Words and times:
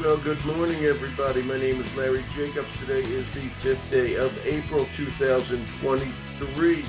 Well, 0.00 0.16
good 0.16 0.42
morning, 0.46 0.86
everybody. 0.86 1.42
My 1.42 1.58
name 1.58 1.78
is 1.78 1.86
Larry 1.94 2.24
Jacobs. 2.34 2.70
Today 2.80 3.06
is 3.06 3.26
the 3.34 3.50
5th 3.62 3.90
day 3.90 4.14
of 4.14 4.32
April 4.46 4.86
2023. 4.96 6.84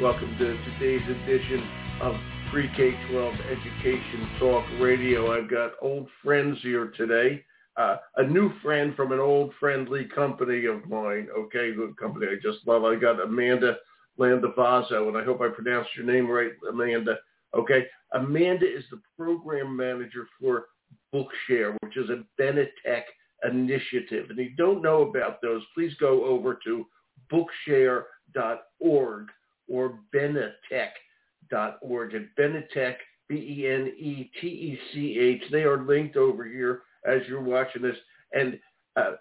Welcome 0.00 0.36
to 0.36 0.58
today's 0.64 1.08
edition 1.08 1.62
of 2.00 2.16
Pre-K-12 2.50 3.34
Education 3.46 4.28
Talk 4.40 4.64
Radio. 4.80 5.32
I've 5.32 5.48
got 5.48 5.74
old 5.80 6.08
friends 6.24 6.58
here 6.60 6.92
today. 6.96 7.44
Uh, 7.76 7.98
a 8.16 8.24
new 8.24 8.50
friend 8.58 8.96
from 8.96 9.12
an 9.12 9.20
old 9.20 9.52
friendly 9.60 10.06
company 10.06 10.66
of 10.66 10.84
mine. 10.88 11.28
Okay, 11.38 11.72
good 11.72 11.96
company 11.96 12.26
I 12.26 12.34
just 12.42 12.66
love. 12.66 12.82
I 12.82 12.96
got 12.96 13.20
Amanda 13.20 13.76
Landavazo, 14.18 15.06
and 15.06 15.16
I 15.16 15.22
hope 15.22 15.40
I 15.40 15.50
pronounced 15.50 15.90
your 15.96 16.04
name 16.04 16.28
right, 16.28 16.50
Amanda. 16.68 17.16
Okay, 17.54 17.86
Amanda 18.12 18.66
is 18.66 18.82
the 18.90 19.00
program 19.16 19.76
manager 19.76 20.26
for 20.40 20.66
Bookshare, 21.14 21.76
which 21.82 21.96
is 21.96 22.10
a 22.10 22.24
Benetech 22.40 23.02
initiative. 23.48 24.30
And 24.30 24.38
if 24.38 24.50
you 24.50 24.56
don't 24.56 24.82
know 24.82 25.02
about 25.02 25.40
those, 25.42 25.62
please 25.74 25.92
go 26.00 26.24
over 26.24 26.58
to 26.64 26.86
bookshare.org 27.32 29.28
or 29.68 29.98
benetech.org. 30.14 32.14
And 32.14 32.28
Benetech, 32.38 32.96
B-E-N-E-T-E-C-H, 33.28 35.42
they 35.50 35.62
are 35.62 35.82
linked 35.82 36.16
over 36.16 36.44
here 36.44 36.82
as 37.06 37.22
you're 37.28 37.42
watching 37.42 37.82
this. 37.82 37.96
And 38.32 38.58
uh, 38.96 39.12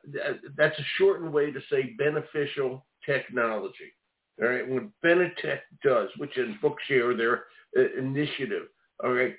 that's 0.57 0.79
a 0.79 0.85
shortened 0.97 1.33
way 1.33 1.51
to 1.51 1.59
say 1.69 1.95
beneficial 1.97 2.85
technology. 3.05 3.93
All 4.41 4.49
right, 4.49 4.67
what 4.67 4.83
Benetech 5.03 5.59
does, 5.83 6.09
which 6.17 6.37
is 6.37 6.49
Bookshare, 6.61 7.15
their 7.15 7.45
uh, 7.77 7.97
initiative, 7.97 8.63
all 9.03 9.13
right, 9.13 9.35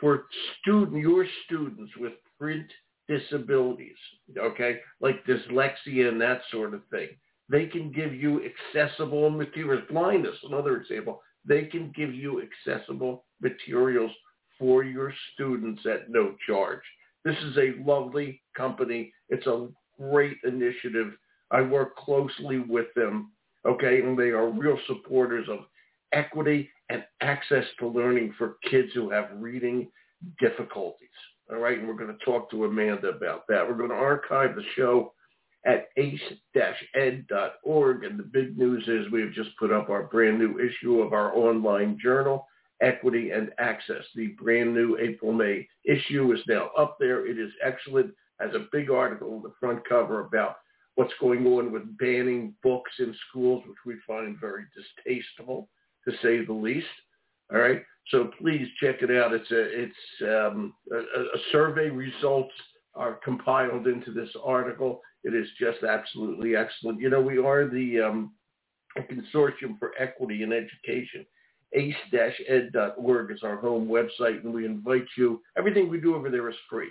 for 0.00 0.24
student 0.60 1.00
your 1.00 1.26
students 1.44 1.92
with 1.98 2.12
print 2.38 2.66
disabilities, 3.08 3.96
okay, 4.38 4.78
like 5.00 5.24
dyslexia 5.26 6.08
and 6.08 6.20
that 6.20 6.40
sort 6.50 6.74
of 6.74 6.82
thing. 6.90 7.08
They 7.50 7.66
can 7.66 7.92
give 7.92 8.14
you 8.14 8.42
accessible 8.44 9.28
materials. 9.30 9.84
Blindness, 9.90 10.36
another 10.44 10.76
example. 10.76 11.20
They 11.46 11.64
can 11.64 11.92
give 11.94 12.14
you 12.14 12.42
accessible 12.42 13.24
materials 13.42 14.10
for 14.58 14.82
your 14.84 15.12
students 15.34 15.82
at 15.84 16.08
no 16.08 16.34
charge. 16.46 16.80
This 17.24 17.36
is 17.44 17.56
a 17.58 17.74
lovely 17.84 18.40
company. 18.56 19.12
It's 19.28 19.46
a 19.46 19.68
great 20.00 20.36
initiative. 20.44 21.12
I 21.50 21.60
work 21.60 21.96
closely 21.96 22.58
with 22.58 22.86
them, 22.96 23.32
okay, 23.66 24.00
and 24.00 24.18
they 24.18 24.30
are 24.30 24.48
real 24.48 24.78
supporters 24.86 25.46
of 25.50 25.60
equity 26.14 26.70
and 26.88 27.04
access 27.20 27.64
to 27.78 27.86
learning 27.86 28.34
for 28.38 28.56
kids 28.70 28.88
who 28.94 29.10
have 29.10 29.28
reading 29.34 29.90
difficulties. 30.40 31.08
All 31.50 31.58
right, 31.58 31.78
and 31.78 31.86
we're 31.86 31.94
going 31.94 32.16
to 32.16 32.24
talk 32.24 32.50
to 32.50 32.64
Amanda 32.64 33.08
about 33.08 33.46
that. 33.48 33.68
We're 33.68 33.76
going 33.76 33.90
to 33.90 33.96
archive 33.96 34.56
the 34.56 34.64
show 34.76 35.12
at 35.66 35.88
ace-ed.org, 35.96 36.44
and 38.04 38.18
the 38.18 38.22
big 38.22 38.56
news 38.58 38.86
is 38.86 39.10
we 39.10 39.20
have 39.22 39.32
just 39.32 39.56
put 39.58 39.72
up 39.72 39.90
our 39.90 40.04
brand 40.04 40.38
new 40.38 40.58
issue 40.58 41.00
of 41.00 41.12
our 41.12 41.34
online 41.36 41.98
journal, 42.02 42.46
Equity 42.80 43.30
and 43.30 43.50
Access. 43.58 44.04
The 44.14 44.28
brand 44.40 44.74
new 44.74 44.96
April-May 44.98 45.68
issue 45.84 46.32
is 46.32 46.40
now 46.48 46.70
up 46.76 46.96
there. 46.98 47.26
It 47.26 47.38
is 47.38 47.52
excellent. 47.62 48.14
Has 48.40 48.54
a 48.54 48.66
big 48.72 48.90
article 48.90 49.34
on 49.34 49.42
the 49.42 49.52
front 49.60 49.86
cover 49.88 50.20
about 50.20 50.56
what's 50.96 51.14
going 51.20 51.46
on 51.46 51.72
with 51.72 51.98
banning 51.98 52.54
books 52.62 52.92
in 52.98 53.14
schools, 53.28 53.64
which 53.66 53.78
we 53.86 53.96
find 54.06 54.38
very 54.40 54.64
distasteful 54.74 55.68
to 56.08 56.12
say 56.22 56.44
the 56.44 56.52
least. 56.52 56.86
All 57.52 57.60
right. 57.60 57.82
So 58.10 58.30
please 58.38 58.66
check 58.80 58.96
it 59.02 59.10
out. 59.10 59.32
It's 59.32 59.50
a 59.50 59.82
it's 59.82 60.22
um, 60.22 60.74
a, 60.92 60.98
a 60.98 61.40
survey 61.52 61.88
results 61.88 62.52
are 62.94 63.18
compiled 63.24 63.86
into 63.86 64.12
this 64.12 64.28
article. 64.44 65.00
It 65.24 65.34
is 65.34 65.48
just 65.58 65.82
absolutely 65.82 66.54
excellent. 66.54 67.00
You 67.00 67.10
know, 67.10 67.20
we 67.20 67.38
are 67.38 67.68
the 67.68 68.00
um, 68.00 68.34
Consortium 68.96 69.78
for 69.78 69.92
Equity 69.98 70.42
in 70.42 70.52
Education. 70.52 71.26
ACE-ed.org 71.72 73.32
is 73.32 73.42
our 73.42 73.56
home 73.56 73.88
website, 73.88 74.44
and 74.44 74.54
we 74.54 74.64
invite 74.64 75.06
you. 75.16 75.40
Everything 75.58 75.88
we 75.88 76.00
do 76.00 76.14
over 76.14 76.30
there 76.30 76.48
is 76.48 76.56
free. 76.70 76.90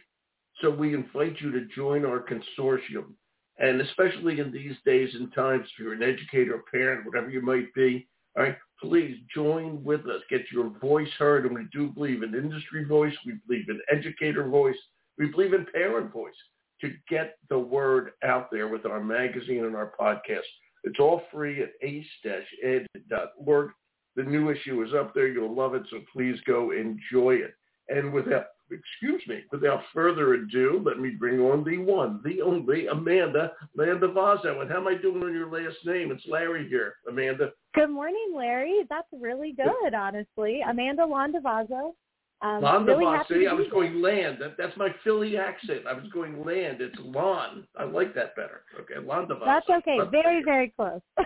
So 0.61 0.69
we 0.69 0.93
invite 0.93 1.39
you 1.39 1.51
to 1.51 1.67
join 1.73 2.05
our 2.05 2.19
consortium. 2.19 3.13
And 3.59 3.81
especially 3.81 4.39
in 4.39 4.51
these 4.51 4.75
days 4.85 5.09
and 5.13 5.33
times, 5.33 5.65
if 5.65 5.79
you're 5.79 5.93
an 5.93 6.03
educator, 6.03 6.55
or 6.55 6.63
parent, 6.71 7.05
whatever 7.05 7.29
you 7.29 7.41
might 7.41 7.73
be, 7.73 8.07
all 8.35 8.43
right, 8.43 8.57
please 8.81 9.17
join 9.33 9.83
with 9.83 10.01
us. 10.01 10.21
Get 10.29 10.41
your 10.51 10.69
voice 10.79 11.09
heard. 11.19 11.45
And 11.45 11.55
we 11.55 11.67
do 11.71 11.87
believe 11.89 12.23
in 12.23 12.33
industry 12.33 12.83
voice. 12.83 13.13
We 13.25 13.33
believe 13.47 13.69
in 13.69 13.79
educator 13.91 14.47
voice. 14.47 14.77
We 15.17 15.27
believe 15.27 15.53
in 15.53 15.65
parent 15.73 16.11
voice 16.11 16.33
to 16.81 16.91
get 17.09 17.37
the 17.49 17.59
word 17.59 18.11
out 18.23 18.49
there 18.51 18.67
with 18.67 18.85
our 18.85 19.03
magazine 19.03 19.65
and 19.65 19.75
our 19.75 19.93
podcast. 19.99 20.41
It's 20.83 20.99
all 20.99 21.21
free 21.31 21.61
at 21.61 21.69
ace-ed.org. 21.81 23.69
The 24.15 24.23
new 24.23 24.49
issue 24.49 24.83
is 24.83 24.93
up 24.93 25.13
there. 25.13 25.27
You'll 25.27 25.55
love 25.55 25.75
it, 25.75 25.83
so 25.89 26.01
please 26.11 26.37
go 26.45 26.71
enjoy 26.71 27.35
it. 27.35 27.53
And 27.89 28.11
without, 28.11 28.47
excuse 28.73 29.21
me, 29.27 29.43
without 29.51 29.81
further 29.93 30.33
ado, 30.33 30.81
let 30.85 30.99
me 30.99 31.11
bring 31.11 31.39
on 31.39 31.63
the 31.63 31.77
one, 31.77 32.21
the 32.23 32.41
only 32.41 32.87
Amanda 32.87 33.53
Landavazo. 33.77 34.61
And 34.61 34.69
how 34.69 34.77
am 34.77 34.87
I 34.87 34.95
doing 34.95 35.23
on 35.23 35.33
your 35.33 35.51
last 35.51 35.77
name? 35.85 36.11
It's 36.11 36.23
Larry 36.27 36.67
here, 36.67 36.95
Amanda. 37.07 37.51
Good 37.73 37.89
morning, 37.89 38.33
Larry. 38.35 38.81
That's 38.89 39.07
really 39.11 39.53
good, 39.53 39.93
honestly. 39.93 40.61
Amanda 40.67 41.03
Landavazo. 41.03 41.93
Um, 42.41 42.61
Landavazo. 42.61 43.29
Really 43.29 43.47
I 43.47 43.53
was 43.53 43.67
going 43.71 44.01
land. 44.01 44.37
That, 44.41 44.55
that's 44.57 44.75
my 44.75 44.89
Philly 45.03 45.37
accent. 45.37 45.87
I 45.87 45.93
was 45.93 46.03
going 46.13 46.43
land. 46.43 46.81
It's 46.81 46.99
lawn. 46.99 47.65
I 47.77 47.85
like 47.85 48.13
that 48.15 48.35
better. 48.35 48.63
Okay, 48.81 48.95
Landavazo. 48.95 49.45
That's 49.45 49.69
okay. 49.69 49.97
very, 50.11 50.43
very 50.43 50.73
close. 50.75 50.99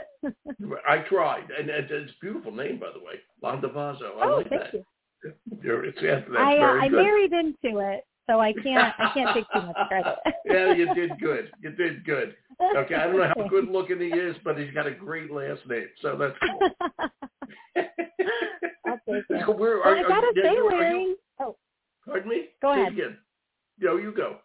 I 0.88 0.98
tried, 1.10 1.46
and, 1.58 1.70
and, 1.70 1.90
it's 1.90 2.12
a 2.12 2.20
beautiful 2.22 2.52
name, 2.52 2.80
by 2.80 2.88
the 2.94 3.00
way, 3.00 3.16
Landavazo. 3.44 4.18
I 4.22 4.26
oh, 4.26 4.38
like 4.38 4.50
thank 4.50 4.62
that. 4.62 4.74
You. 4.74 4.86
It's, 5.64 5.98
that's 6.02 6.26
I, 6.38 6.58
uh, 6.58 6.84
I 6.84 6.88
good. 6.88 6.96
married 6.98 7.34
into 7.34 7.80
it, 7.80 8.06
so 8.30 8.40
I 8.40 8.54
can't 8.54 8.94
I 9.00 9.12
can't 9.14 9.36
take 9.36 9.46
too 9.54 9.62
much 9.62 9.76
credit. 9.88 10.16
yeah, 10.46 10.74
you 10.74 10.94
did 10.94 11.20
good. 11.20 11.52
You 11.62 11.72
did 11.72 12.06
good. 12.06 12.36
Okay, 12.76 12.96
I 12.96 13.06
don't 13.06 13.18
know 13.18 13.32
how 13.36 13.48
good 13.48 13.70
looking 13.70 14.00
he 14.00 14.08
is, 14.08 14.36
but 14.44 14.58
he's 14.58 14.74
got 14.74 14.88
a 14.88 14.92
great 14.92 15.32
last 15.32 15.62
name, 15.68 15.88
so 16.02 16.18
that's 16.18 16.36
cool. 16.40 16.70
I'll 18.88 19.00
take 19.08 19.24
it. 19.30 19.44
So 19.46 19.52
where, 19.52 19.78
well, 19.78 19.94
are, 19.94 19.98
I 19.98 20.02
gotta 20.02 20.28
are, 20.28 20.44
say, 20.44 20.54
you, 20.54 20.70
Larry. 20.70 21.02
You, 21.02 21.18
oh, 21.40 21.56
pardon 22.06 22.30
me. 22.30 22.46
Go 22.62 22.74
ahead. 22.74 22.94
Again. 22.94 23.18
No, 23.80 23.98
you 23.98 24.12
go. 24.12 24.38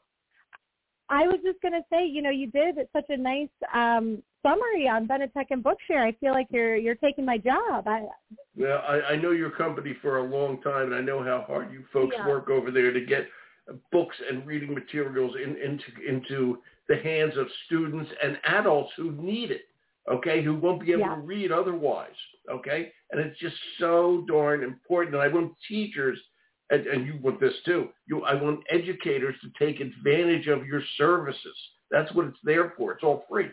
I 1.08 1.26
was 1.26 1.40
just 1.44 1.60
going 1.60 1.72
to 1.72 1.82
say, 1.90 2.06
you 2.06 2.22
know, 2.22 2.30
you 2.30 2.50
did 2.50 2.76
such 2.92 3.04
a 3.10 3.16
nice 3.16 3.48
um, 3.74 4.22
summary 4.42 4.88
on 4.88 5.06
Benetech 5.06 5.46
and 5.50 5.62
Bookshare. 5.62 6.06
I 6.06 6.12
feel 6.20 6.32
like 6.32 6.46
you're 6.50 6.76
you're 6.76 6.94
taking 6.96 7.24
my 7.24 7.38
job. 7.38 7.86
I, 7.86 8.02
well, 8.56 8.82
I, 8.86 9.00
I 9.12 9.16
know 9.16 9.30
your 9.30 9.50
company 9.50 9.94
for 10.02 10.18
a 10.18 10.22
long 10.22 10.60
time, 10.62 10.86
and 10.92 10.94
I 10.94 11.00
know 11.00 11.22
how 11.22 11.44
hard 11.46 11.72
you 11.72 11.84
folks 11.92 12.14
Yeah. 12.18 12.26
work 12.28 12.50
over 12.50 12.70
there 12.70 12.92
to 12.92 13.00
get 13.00 13.28
books 13.90 14.16
and 14.28 14.46
reading 14.46 14.74
materials 14.74 15.34
in, 15.42 15.56
into 15.56 15.84
into 16.08 16.58
the 16.88 16.96
hands 16.96 17.36
of 17.36 17.46
students 17.66 18.10
and 18.22 18.38
adults 18.44 18.92
who 18.96 19.12
need 19.12 19.50
it. 19.50 19.62
Okay, 20.10 20.42
who 20.42 20.56
won't 20.56 20.80
be 20.84 20.90
able 20.92 21.02
Yeah. 21.02 21.14
to 21.14 21.20
read 21.20 21.52
otherwise. 21.52 22.16
Okay, 22.50 22.92
and 23.12 23.20
it's 23.20 23.38
just 23.38 23.54
so 23.78 24.24
darn 24.26 24.64
important. 24.64 25.14
And 25.14 25.22
I 25.22 25.28
want 25.28 25.52
teachers, 25.68 26.18
and, 26.70 26.84
and 26.88 27.06
you 27.06 27.18
want 27.22 27.38
this 27.38 27.54
too. 27.64 27.90
You, 28.06 28.24
I 28.24 28.34
want 28.34 28.60
educators 28.68 29.36
to 29.42 29.64
take 29.64 29.80
advantage 29.80 30.48
of 30.48 30.66
your 30.66 30.82
services. 30.98 31.56
That's 31.92 32.12
what 32.14 32.26
it's 32.26 32.38
there 32.42 32.72
for. 32.76 32.92
It's 32.92 33.04
all 33.04 33.24
free. 33.30 33.50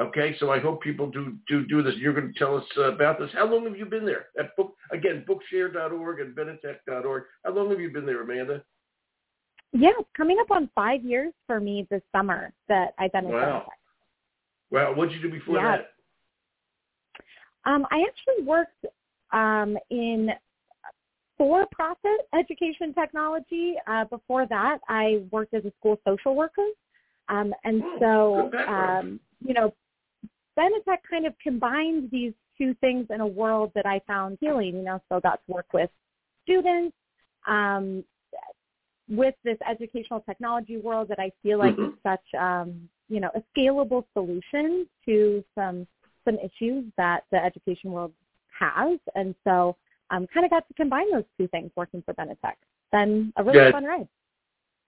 Okay, 0.00 0.34
so 0.40 0.50
I 0.50 0.58
hope 0.58 0.82
people 0.82 1.08
do 1.08 1.36
do 1.48 1.64
do 1.66 1.82
this. 1.82 1.94
You're 1.96 2.12
going 2.14 2.32
to 2.32 2.38
tell 2.38 2.56
us 2.56 2.64
uh, 2.76 2.92
about 2.92 3.18
this. 3.20 3.30
How 3.32 3.46
long 3.46 3.64
have 3.64 3.76
you 3.76 3.86
been 3.86 4.04
there? 4.04 4.26
At 4.38 4.56
book 4.56 4.74
again, 4.90 5.24
bookshare.org 5.28 6.20
and 6.20 6.34
benetech.org. 6.34 7.24
How 7.44 7.52
long 7.52 7.70
have 7.70 7.80
you 7.80 7.90
been 7.90 8.06
there, 8.06 8.22
Amanda? 8.22 8.64
yeah, 9.74 9.90
coming 10.16 10.38
up 10.40 10.50
on 10.50 10.70
five 10.74 11.04
years 11.04 11.32
for 11.46 11.58
me 11.60 11.86
this 11.90 12.02
summer 12.12 12.52
that 12.68 12.94
I've 12.98 13.12
been 13.12 13.24
with 13.24 13.34
Wow. 13.34 13.66
Well, 14.70 14.94
what 14.94 15.08
did 15.08 15.20
you 15.20 15.22
do 15.22 15.30
before 15.30 15.56
Yeah. 15.56 15.76
that? 15.78 15.90
Um, 17.64 17.86
I 17.90 18.04
actually 18.06 18.44
worked 18.44 18.86
um, 19.32 19.76
in 19.90 20.30
for-profit 21.36 22.28
education 22.38 22.94
technology. 22.94 23.74
Uh, 23.86 24.04
before 24.04 24.46
that, 24.46 24.78
I 24.88 25.24
worked 25.32 25.54
as 25.54 25.64
a 25.64 25.72
school 25.80 26.00
social 26.06 26.36
worker. 26.36 26.66
Um, 27.28 27.52
and 27.64 27.82
Oh, 27.82 27.98
so, 27.98 28.58
um, 28.68 29.18
you 29.44 29.54
know, 29.54 29.74
Benetech 30.58 30.98
kind 31.08 31.26
of 31.26 31.34
combined 31.42 32.10
these 32.10 32.32
two 32.56 32.74
things 32.74 33.06
in 33.10 33.20
a 33.20 33.26
world 33.26 33.72
that 33.74 33.86
I 33.86 34.00
found 34.06 34.38
healing, 34.40 34.76
you 34.76 34.82
know, 34.82 35.00
so 35.08 35.20
got 35.20 35.40
to 35.46 35.52
work 35.52 35.66
with 35.72 35.90
students, 36.44 36.96
um, 37.46 38.04
with 39.08 39.34
this 39.44 39.58
educational 39.68 40.20
technology 40.20 40.78
world 40.78 41.08
that 41.08 41.18
I 41.18 41.30
feel 41.42 41.58
like 41.58 41.74
Mhm. 41.76 41.92
is 41.92 42.02
such, 42.02 42.34
um, 42.34 42.88
you 43.08 43.20
know, 43.20 43.30
a 43.34 43.42
scalable 43.52 44.04
solution 44.14 44.88
to 45.04 45.44
some 45.54 45.86
some 46.24 46.38
issues 46.38 46.90
that 46.96 47.24
the 47.30 47.44
education 47.44 47.92
world 47.92 48.14
has. 48.48 48.98
And 49.14 49.34
so 49.44 49.76
um, 50.10 50.26
kind 50.28 50.44
of 50.46 50.50
got 50.50 50.66
to 50.68 50.74
combine 50.74 51.10
those 51.10 51.24
two 51.36 51.48
things 51.48 51.70
working 51.76 52.02
for 52.02 52.14
Benetech. 52.14 52.56
Been 52.92 53.32
a 53.36 53.44
really 53.44 53.70
fun 53.72 53.84
ride. 53.84 54.08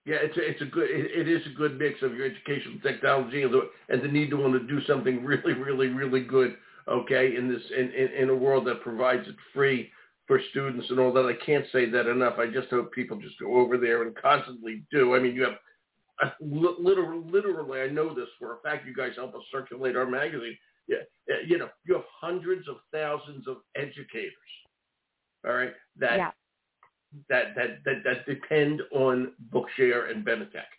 Yeah, 0.06 0.19
it's 0.20 0.37
a, 0.37 0.41
it's 0.41 0.62
a 0.62 0.67
good 0.67 0.88
it, 0.88 1.29
is 1.29 1.44
a 1.47 1.56
good 1.56 1.79
mix 1.79 2.00
of 2.03 2.14
your 2.14 2.26
educational 2.26 2.79
technology 2.81 3.43
and 3.43 3.53
the 3.53 3.69
and 3.88 4.00
the 4.00 4.08
need 4.08 4.31
to 4.31 4.37
want 4.37 4.53
to 4.53 4.61
do 4.61 4.81
something 4.87 5.25
really 5.25 5.53
really 5.53 5.88
really 5.88 6.23
good. 6.23 6.56
Okay, 6.88 7.35
in 7.37 7.53
this 7.53 7.62
in, 7.76 7.91
in 7.91 8.23
in 8.23 8.31
a 8.31 8.35
world 8.35 8.67
that 8.69 8.82
provides 8.82 9.26
it 9.26 9.35
free 9.53 9.91
for 10.29 10.41
students 10.50 10.87
and 10.91 11.00
all 11.00 11.12
that. 11.12 11.26
I 11.26 11.44
can't 11.44 11.67
say 11.73 11.91
that 11.91 12.06
enough. 12.06 12.35
I 12.38 12.47
just 12.47 12.69
hope 12.69 12.93
people 12.93 13.19
just 13.20 13.38
go 13.41 13.56
over 13.56 13.76
there 13.79 14.03
and 14.03 14.14
constantly 14.17 14.85
do. 14.91 15.14
I 15.14 15.19
mean, 15.19 15.35
you 15.35 15.43
have 15.43 15.55
uh, 16.23 16.31
literally, 16.41 17.23
literally, 17.31 17.81
I 17.81 17.88
know 17.88 18.14
this 18.14 18.29
for 18.38 18.55
a 18.55 18.61
fact. 18.61 18.87
You 18.87 18.94
guys 18.94 19.12
help 19.17 19.35
us 19.35 19.43
circulate 19.52 19.97
our 19.97 20.06
magazine. 20.06 20.56
Yeah, 20.88 20.99
you 21.44 21.59
know, 21.59 21.69
you 21.85 21.94
have 21.94 22.05
hundreds 22.20 22.69
of 22.69 22.76
thousands 22.93 23.49
of 23.49 23.56
educators. 23.75 24.32
All 25.44 25.52
right, 25.52 25.73
that 25.99 26.17
yeah. 26.17 26.31
That, 27.29 27.55
that 27.57 27.79
that 27.85 28.03
that 28.05 28.27
depend 28.27 28.83
on 28.93 29.33
Bookshare 29.53 30.11
and 30.11 30.25
Benetech. 30.25 30.71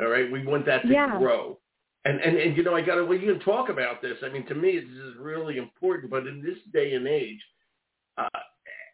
All 0.00 0.08
right, 0.08 0.30
we 0.30 0.44
want 0.44 0.66
that 0.66 0.82
to 0.82 0.88
yeah. 0.88 1.18
grow. 1.18 1.58
And, 2.04 2.20
and 2.20 2.36
and 2.36 2.56
you 2.56 2.62
know 2.62 2.74
I 2.74 2.82
got 2.82 2.96
to 2.96 3.04
well 3.04 3.18
you 3.18 3.32
can 3.32 3.40
talk 3.40 3.68
about 3.68 4.02
this. 4.02 4.16
I 4.22 4.28
mean 4.28 4.46
to 4.46 4.54
me 4.54 4.78
this 4.78 5.04
is 5.04 5.14
really 5.18 5.58
important. 5.58 6.10
But 6.10 6.26
in 6.26 6.42
this 6.42 6.58
day 6.72 6.94
and 6.94 7.06
age, 7.06 7.40
uh, 8.16 8.28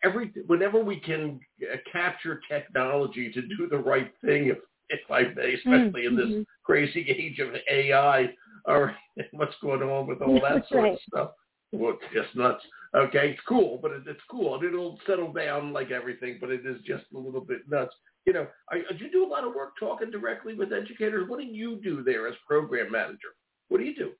every 0.05 0.33
whenever 0.47 0.83
we 0.83 0.99
can 1.00 1.41
uh, 1.62 1.77
capture 1.91 2.41
technology 2.50 3.31
to 3.33 3.43
do 3.43 3.69
the 3.71 3.79
right 3.79 4.12
thing, 4.25 4.47
if, 4.47 4.59
if 4.88 5.00
I 5.11 5.23
may, 5.35 5.55
especially 5.55 6.03
mm-hmm. 6.03 6.09
in 6.09 6.17
this 6.17 6.27
mm-hmm. 6.27 6.43
crazy 6.65 7.06
age 7.09 7.38
of 7.38 7.55
AI, 7.71 8.31
or 8.65 8.95
what's 9.33 9.55
going 9.62 9.83
on 9.83 10.06
with 10.06 10.23
all 10.23 10.41
that 10.41 10.69
sort 10.69 10.85
right. 10.85 10.93
of 10.93 10.99
stuff. 11.09 11.31
Well, 11.73 11.95
it's 11.95 12.15
just 12.15 12.37
nuts. 12.37 12.62
Okay, 12.94 13.31
it's 13.31 13.41
cool, 13.49 13.79
but 13.81 13.91
it, 13.93 14.03
it's 14.06 14.21
cool, 14.31 14.55
and 14.55 14.65
it'll 14.65 14.99
settle 15.06 15.33
down 15.33 15.73
like 15.73 15.91
everything. 15.91 16.39
But 16.41 16.50
it 16.50 16.67
is 16.67 16.77
just 16.87 17.05
a 17.15 17.19
little 17.19 17.41
bit 17.41 17.61
nuts. 17.69 17.94
You 18.27 18.35
know, 18.35 18.47
I, 18.71 18.83
do 18.97 19.05
you 19.05 19.11
do 19.11 19.27
a 19.27 19.29
lot 19.29 19.44
of 19.44 19.55
work 19.55 19.73
talking 19.81 20.11
directly 20.11 20.55
with 20.55 20.73
educators? 20.73 21.29
What 21.29 21.41
do 21.41 21.47
you 21.47 21.81
do 21.83 22.03
there 22.03 22.29
as 22.29 22.35
program 22.47 22.93
manager? 22.93 23.35
What 23.69 23.79
do 23.79 23.85
you 23.85 23.94
do? 23.94 24.11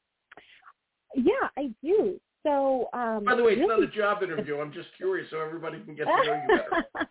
Yeah, 1.15 1.49
I 1.59 1.71
do. 1.85 2.19
So, 2.45 2.89
um, 2.93 3.25
by 3.25 3.37
the 3.37 3.45
way, 3.45 3.53
it's 3.53 3.61
really, 3.61 3.83
not 3.83 3.95
a 3.95 3.97
job 3.97 4.23
interview. 4.23 4.59
I'm 4.59 4.73
just 4.73 4.89
curious 4.97 5.29
so 5.31 5.41
everybody 5.41 5.79
can 5.81 5.95
get 5.95 6.05
to 6.05 6.11
know 6.11 6.43
you 6.49 6.57
better. 6.57 7.09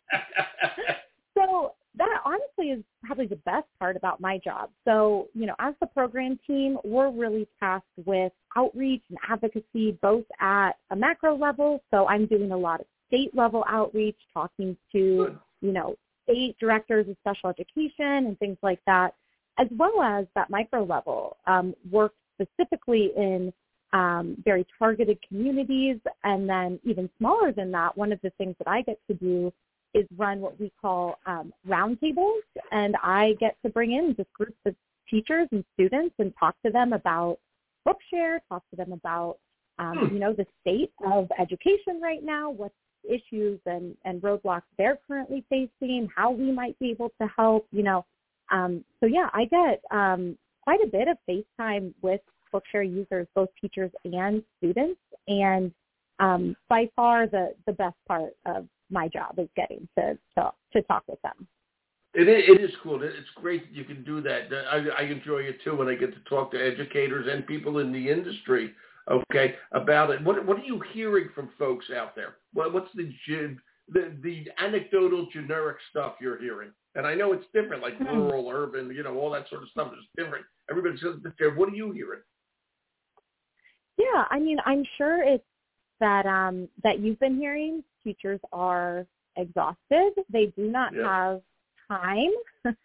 so 1.38 1.76
that 1.98 2.22
honestly 2.26 2.72
is 2.72 2.84
probably 3.04 3.28
the 3.28 3.36
best 3.38 3.68
part 3.80 3.98
about 3.98 4.22
my 4.22 4.38
job. 4.38 4.70
So, 4.86 5.28
you 5.34 5.46
know, 5.46 5.56
as 5.60 5.74
the 5.82 5.88
program 5.88 6.40
team, 6.48 6.78
we're 6.84 7.12
really 7.12 7.48
tasked 7.60 7.88
with 8.06 8.32
outreach 8.56 9.04
and 9.10 9.18
advocacy 9.30 9.98
both 10.02 10.26
at 10.40 10.74
a 10.92 10.96
macro 10.96 11.36
level. 11.36 11.84
So 11.92 12.08
I'm 12.08 12.28
doing 12.28 12.52
a 12.52 12.58
lot 12.58 12.80
of 12.80 12.86
state 13.08 13.36
level 13.36 13.66
outreach, 13.68 14.16
talking 14.34 14.78
to, 14.94 15.38
you 15.62 15.72
know, 15.72 15.96
state 16.24 16.56
directors 16.60 17.08
of 17.10 17.18
special 17.20 17.50
education 17.50 18.28
and 18.28 18.40
things 18.40 18.58
like 18.64 18.80
that, 18.86 19.16
as 19.60 19.68
well 19.78 20.02
as 20.02 20.26
that 20.36 20.50
micro 20.50 20.84
level 20.84 21.38
um, 21.46 21.76
work 21.92 22.14
specifically 22.42 23.12
in 23.18 23.52
um, 23.92 24.38
very 24.46 24.66
targeted 24.80 25.18
communities. 25.28 25.98
And 26.24 26.50
then 26.50 26.80
even 26.86 27.10
smaller 27.18 27.52
than 27.52 27.72
that, 27.72 27.98
one 27.98 28.14
of 28.14 28.20
the 28.24 28.32
things 28.38 28.56
that 28.60 28.70
I 28.70 28.82
get 28.84 28.98
to 29.08 29.14
do 29.14 29.52
is 29.94 30.06
run 30.18 30.40
what 30.40 30.60
we 30.60 30.72
call 30.82 31.20
um, 31.26 31.54
roundtables. 31.68 32.42
And 32.72 32.96
I 33.04 33.36
get 33.40 33.58
to 33.64 33.70
bring 33.70 33.94
in 33.94 34.16
just 34.16 34.32
groups 34.34 34.60
of 34.66 34.76
teachers 35.10 35.48
and 35.52 35.64
students 35.74 36.16
and 36.20 36.34
talk 36.40 36.56
to 36.66 36.72
them 36.72 36.94
about 36.94 37.38
Bookshare, 37.88 38.40
talk 38.48 38.64
to 38.70 38.76
them 38.76 38.94
about, 38.94 39.38
um, 39.80 39.98
hmm. 39.98 40.14
you 40.14 40.20
know, 40.20 40.34
the 40.34 40.46
state 40.62 40.92
of 41.06 41.28
education 41.40 42.00
right 42.02 42.24
now, 42.24 42.50
what 42.50 42.72
issues 43.04 43.60
and, 43.66 43.96
and 44.06 44.22
roadblocks 44.22 44.62
they're 44.78 45.00
currently 45.08 45.44
facing, 45.50 46.08
how 46.16 46.32
we 46.32 46.52
might 46.52 46.78
be 46.80 46.92
able 46.92 47.12
to 47.20 47.28
help, 47.36 47.68
you 47.72 47.84
know. 47.84 48.06
Um, 48.52 48.84
so 49.00 49.08
yeah, 49.08 49.30
I 49.34 49.46
get 49.46 49.82
um, 49.92 50.38
quite 50.64 50.80
a 50.84 50.88
bit 50.88 51.08
of 51.08 51.18
FaceTime 51.28 51.94
with 52.02 52.22
Bookshare 52.54 52.90
users, 52.90 53.28
both 53.34 53.50
teachers 53.60 53.92
and 54.06 54.44
students. 54.58 55.00
And 55.28 55.72
um, 56.20 56.56
by 56.70 56.90
far 56.96 57.28
the, 57.28 57.54
the 57.66 57.74
best 57.74 57.96
part 58.08 58.34
of 58.46 58.68
my 58.92 59.08
job 59.08 59.36
is 59.38 59.48
getting 59.56 59.88
to, 59.98 60.18
to, 60.38 60.52
to 60.74 60.82
talk 60.84 61.04
with 61.08 61.22
them. 61.22 61.48
It 62.14 62.28
is, 62.28 62.44
it 62.48 62.62
is 62.62 62.72
cool. 62.84 63.02
It's 63.02 63.16
great 63.36 63.70
that 63.70 63.76
you 63.76 63.86
can 63.86 64.04
do 64.04 64.22
that. 64.22 64.50
I, 64.70 65.04
I 65.04 65.04
enjoy 65.04 65.40
it 65.40 65.58
too 65.64 65.78
when 65.78 65.88
I 65.88 65.96
get 65.96 66.14
to 66.14 66.30
talk 66.30 66.52
to 66.52 66.58
educators 66.58 67.28
and 67.32 67.48
people 67.48 67.80
in 67.80 67.94
the 67.94 68.10
industry. 68.10 68.74
Okay, 69.10 69.56
about 69.72 70.12
it. 70.12 70.24
What 70.24 70.46
what 70.46 70.58
are 70.58 70.64
you 70.64 70.82
hearing 70.94 71.30
from 71.34 71.50
folks 71.58 71.86
out 71.96 72.16
there? 72.16 72.36
What, 72.54 72.74
what's 72.74 72.90
the 72.94 73.12
the 73.90 74.16
the 74.22 74.46
anecdotal 74.60 75.28
generic 75.34 75.78
stuff 75.90 76.16
you're 76.22 76.40
hearing? 76.40 76.70
And 76.96 77.08
I 77.08 77.16
know 77.16 77.32
it's 77.32 77.46
different, 77.54 77.82
like 77.82 77.98
mm-hmm. 77.98 78.16
rural, 78.16 78.50
urban, 78.50 78.94
you 78.94 79.04
know, 79.04 79.18
all 79.18 79.32
that 79.32 79.50
sort 79.50 79.64
of 79.64 79.70
stuff 79.70 79.92
is 79.94 80.06
different. 80.18 80.46
Everybody 80.70 80.98
says. 81.02 81.16
What 81.56 81.70
are 81.70 81.76
you 81.76 81.92
hearing? 81.94 82.20
Yeah, 83.98 84.26
I 84.30 84.40
mean, 84.40 84.58
I'm 84.66 84.84
sure 84.98 85.24
it's 85.24 85.44
that 86.02 86.26
um, 86.26 86.68
that 86.84 87.00
you've 87.00 87.20
been 87.20 87.38
hearing. 87.38 87.84
Teachers 88.04 88.42
are 88.52 89.06
exhausted. 89.38 90.12
They 90.30 90.48
do 90.58 90.70
not 90.70 90.94
yeah. 90.94 91.04
have 91.04 91.42
time. 91.90 92.32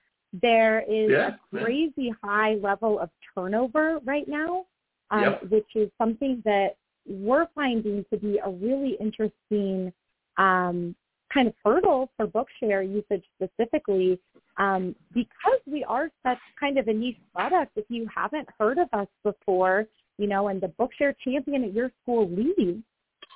there 0.43 0.83
is 0.83 1.11
yeah, 1.11 1.31
a 1.53 1.65
crazy 1.65 2.13
high 2.23 2.55
level 2.55 3.01
of 3.01 3.11
turnover 3.35 3.99
right 4.05 4.29
now, 4.29 4.67
um, 5.11 5.23
yep. 5.23 5.43
which 5.49 5.67
is 5.75 5.91
something 5.99 6.43
that 6.45 6.77
we're 7.09 7.47
finding 7.55 8.05
to 8.13 8.19
be 8.19 8.39
a 8.45 8.51
really 8.51 8.97
interesting 9.01 9.93
um, 10.39 10.95
kind 11.33 11.49
of 11.49 11.55
hurdle 11.65 12.11
for 12.17 12.27
Bookshare 12.27 12.83
usage 12.83 13.25
specifically 13.37 14.19
um, 14.59 14.95
because 15.13 15.61
we 15.67 15.85
are 15.85 16.09
such 16.25 16.39
kind 16.59 16.79
of 16.79 16.89
a 16.89 16.93
niche 16.93 17.19
product. 17.35 17.73
If 17.77 17.85
you 17.89 18.09
haven't 18.15 18.49
heard 18.59 18.79
of 18.79 18.89
us 18.93 19.09
before, 19.25 19.87
you 20.19 20.27
know, 20.27 20.49
and 20.49 20.61
the 20.61 20.73
Bookshare 20.81 21.15
champion 21.23 21.65
at 21.65 21.73
your 21.73 21.91
school 22.03 22.29
leaves, 22.29 22.83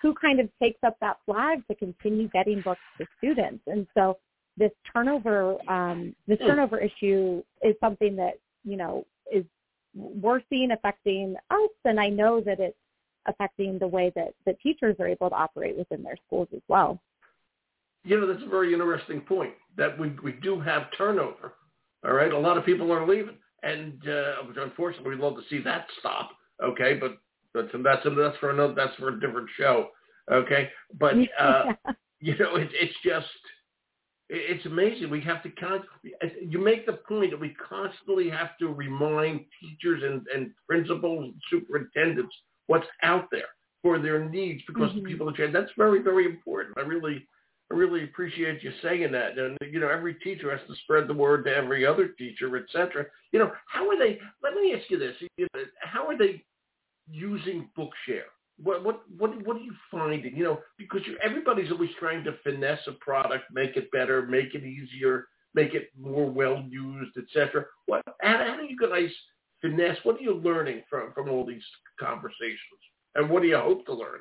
who 0.03 0.15
kind 0.15 0.41
of 0.41 0.49
takes 0.63 0.81
up 0.85 0.97
that 1.01 1.19
flag 1.27 1.67
to 1.69 1.75
continue 1.75 2.29
getting 2.29 2.61
books 2.63 2.81
to 2.99 3.07
students. 3.19 3.63
And 3.67 3.87
so 3.95 4.19
this 4.57 4.71
turnover, 4.93 5.57
um, 5.69 6.15
this 6.27 6.39
hmm. 6.39 6.47
turnover 6.47 6.79
issue 6.79 7.43
is 7.63 7.75
something 7.81 8.17
that, 8.17 8.35
you 8.65 8.77
know, 8.77 9.07
is 9.33 9.45
we're 9.95 10.41
seeing 10.49 10.71
affecting 10.73 11.35
us. 11.51 11.71
And 11.85 12.01
I 12.01 12.09
know 12.09 12.41
that 12.41 12.61
it's 12.61 12.77
affecting 13.27 13.79
the 13.79 13.87
way 13.87 14.13
that, 14.17 14.35
that 14.47 14.61
teachers 14.61 14.97
are 14.99 15.07
able 15.07 15.29
to 15.31 15.37
operate 15.37 15.77
within 15.77 16.03
their 16.03 16.17
schools 16.27 16.49
as 16.55 16.63
well. 16.69 17.01
You 18.05 18.19
know, 18.19 18.27
that's 18.27 18.45
a 18.45 18.49
very 18.49 18.73
interesting 18.73 19.21
point 19.21 19.53
that 19.77 19.99
we, 19.99 20.15
we 20.23 20.33
do 20.33 20.59
have 20.61 20.85
turnover. 20.97 21.53
All 22.05 22.15
right. 22.15 22.33
A 22.33 22.39
lot 22.39 22.57
of 22.57 22.65
people 22.65 22.91
are 22.93 23.07
leaving. 23.07 23.37
And 23.63 24.01
uh, 24.09 24.63
unfortunately, 24.63 25.11
we'd 25.11 25.21
love 25.21 25.37
to 25.37 25.43
see 25.51 25.63
that 25.63 25.87
stop. 25.99 26.31
Okay, 26.63 26.95
but 26.95 27.19
that's 27.55 27.69
that's 27.73 28.03
that's 28.17 28.39
for 28.39 28.51
another 28.51 28.75
that's 28.75 28.95
for 28.97 29.09
a 29.09 29.21
different 29.21 29.49
show. 29.59 29.89
Okay, 30.31 30.71
but 30.99 31.15
uh, 31.39 31.65
you 32.21 32.37
know 32.39 32.57
it, 32.57 32.69
it's 32.73 32.95
just 33.05 33.27
it's 34.29 34.65
amazing. 34.67 35.11
We 35.11 35.21
have 35.23 35.43
to 35.43 35.51
con- 35.51 35.83
you 36.41 36.63
make 36.63 36.87
the 36.87 37.01
point 37.09 37.33
that 37.33 37.41
we 37.41 37.55
constantly 37.69 38.31
have 38.31 38.57
to 38.59 38.69
remind 38.69 39.45
teachers 39.61 40.03
and, 40.05 40.25
and 40.33 40.53
principals 40.69 41.25
and 41.25 41.35
superintendents 41.51 42.35
what's 42.69 42.87
out 43.03 43.27
there 43.33 43.49
for 43.83 43.99
their 43.99 44.29
needs 44.29 44.63
because 44.69 44.91
mm-hmm. 44.91 45.03
the 45.03 45.11
people 45.11 45.29
are 45.29 45.33
changing. 45.33 45.53
That's 45.53 45.73
very, 45.77 46.01
very 46.01 46.27
important. 46.27 46.79
I 46.79 46.83
really 46.83 47.27
I 47.73 47.75
really 47.75 48.05
appreciate 48.05 48.63
you 48.63 48.73
saying 48.83 49.11
that. 49.13 49.39
And 49.39 49.57
you 49.71 49.81
know, 49.81 49.89
every 49.89 50.15
teacher 50.15 50.51
has 50.57 50.67
to 50.69 50.75
spread 50.85 51.09
the 51.09 51.15
word 51.15 51.45
to 51.45 51.55
every 51.55 51.85
other 51.85 52.09
teacher, 52.09 52.57
et 52.57 52.65
cetera. 52.73 53.07
You 53.33 53.41
know, 53.41 53.53
how 53.67 53.89
are 53.89 53.99
they? 53.99 54.19
Let 54.43 54.55
me 54.55 54.75
ask 54.75 54.89
you 54.91 54.99
this: 54.99 55.17
you 55.37 55.49
know, 55.55 55.63
How 55.83 56.07
are 56.07 56.17
they 56.17 56.45
using 57.11 57.69
Bookshare? 57.77 58.29
What 58.63 58.85
what 58.85 59.03
what 59.17 59.47
what 59.47 59.57
are 59.57 59.61
you 59.61 59.75
finding? 59.91 60.37
You 60.37 60.45
know, 60.45 60.61
because 60.77 61.01
you, 61.07 61.17
everybody's 61.23 61.73
always 61.73 61.91
trying 61.99 62.25
to 62.25 62.35
finesse 62.43 62.81
a 62.87 62.93
product, 62.93 63.45
make 63.53 63.77
it 63.77 63.91
better, 63.91 64.27
make 64.27 64.55
it 64.55 64.65
easier, 64.65 65.27
make 65.55 65.75
it 65.75 65.89
more 65.99 66.31
well 66.31 66.63
used, 66.69 67.17
etc. 67.17 67.65
What 67.87 68.03
how, 68.21 68.39
how 68.39 68.57
do 68.57 68.65
you 68.65 68.77
guys 68.77 69.11
finesse? 69.63 69.97
What 70.03 70.17
are 70.17 70.23
you 70.23 70.35
learning 70.35 70.83
from 70.91 71.13
from 71.15 71.31
all 71.31 71.47
these 71.47 71.65
conversations, 71.99 72.81
and 73.15 73.31
what 73.31 73.43
do 73.43 73.49
you 73.49 73.57
hope 73.57 73.87
to 73.87 73.95
learn? 73.95 74.21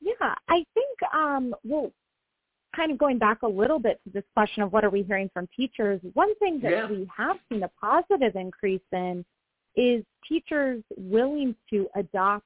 Yeah, 0.00 0.34
I 0.48 0.64
think 0.74 1.12
um, 1.12 1.54
well, 1.64 1.90
kind 2.74 2.92
of 2.92 2.98
going 2.98 3.18
back 3.18 3.42
a 3.42 3.48
little 3.48 3.78
bit 3.78 4.00
to 4.04 4.10
this 4.10 4.24
question 4.34 4.62
of 4.62 4.72
what 4.72 4.84
are 4.84 4.90
we 4.90 5.02
hearing 5.02 5.30
from 5.32 5.48
teachers. 5.56 6.00
One 6.14 6.34
thing 6.36 6.60
that 6.62 6.70
yeah. 6.70 6.86
we 6.88 7.08
have 7.16 7.36
seen 7.50 7.62
a 7.62 7.70
positive 7.80 8.36
increase 8.36 8.80
in 8.92 9.24
is 9.76 10.04
teachers 10.28 10.82
willing 10.96 11.54
to 11.70 11.88
adopt 11.96 12.44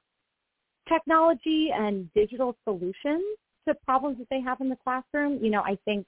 technology 0.87 1.69
and 1.73 2.11
digital 2.13 2.55
solutions 2.63 3.23
to 3.67 3.73
problems 3.85 4.17
that 4.19 4.27
they 4.29 4.41
have 4.41 4.61
in 4.61 4.69
the 4.69 4.77
classroom. 4.83 5.43
You 5.43 5.51
know, 5.51 5.61
I 5.61 5.77
think 5.85 6.05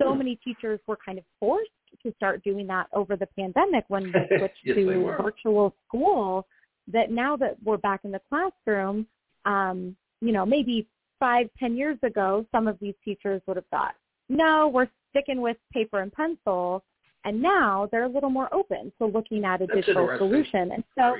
so 0.00 0.12
hmm. 0.12 0.18
many 0.18 0.36
teachers 0.36 0.80
were 0.86 0.98
kind 1.04 1.18
of 1.18 1.24
forced 1.40 1.70
to 2.02 2.12
start 2.16 2.44
doing 2.44 2.66
that 2.66 2.86
over 2.92 3.16
the 3.16 3.26
pandemic 3.38 3.84
when 3.88 4.04
we 4.04 4.12
switched 4.38 4.58
yes, 4.64 4.76
to 4.76 5.16
virtual 5.20 5.74
school 5.86 6.46
that 6.92 7.10
now 7.10 7.36
that 7.36 7.56
we're 7.64 7.78
back 7.78 8.00
in 8.04 8.10
the 8.10 8.20
classroom, 8.28 9.06
um, 9.44 9.96
you 10.20 10.32
know, 10.32 10.46
maybe 10.46 10.86
five, 11.18 11.48
ten 11.58 11.76
years 11.76 11.98
ago, 12.02 12.46
some 12.52 12.66
of 12.68 12.78
these 12.80 12.94
teachers 13.04 13.42
would 13.46 13.56
have 13.56 13.66
thought, 13.66 13.94
no, 14.28 14.68
we're 14.68 14.88
sticking 15.10 15.40
with 15.40 15.56
paper 15.72 16.00
and 16.00 16.12
pencil. 16.12 16.84
And 17.24 17.42
now 17.42 17.88
they're 17.90 18.04
a 18.04 18.08
little 18.08 18.30
more 18.30 18.52
open 18.54 18.92
to 18.98 19.06
looking 19.06 19.44
at 19.44 19.60
a 19.60 19.66
That's 19.66 19.80
digital 19.80 20.08
solution. 20.18 20.72
And 20.72 20.84
so, 20.96 21.14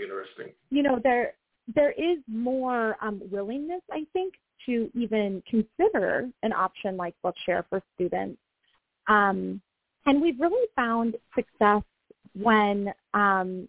you 0.70 0.82
know, 0.82 1.00
there 1.02 1.34
there 1.74 1.92
is 1.92 2.18
more 2.26 2.96
um, 3.02 3.20
willingness, 3.30 3.82
I 3.92 4.06
think, 4.12 4.34
to 4.66 4.90
even 4.94 5.42
consider 5.48 6.28
an 6.42 6.52
option 6.52 6.96
like 6.96 7.14
Bookshare 7.24 7.64
for 7.68 7.82
students. 7.94 8.38
Um, 9.06 9.60
and 10.06 10.22
we've 10.22 10.38
really 10.40 10.66
found 10.74 11.16
success 11.34 11.82
when 12.34 12.92
um, 13.14 13.68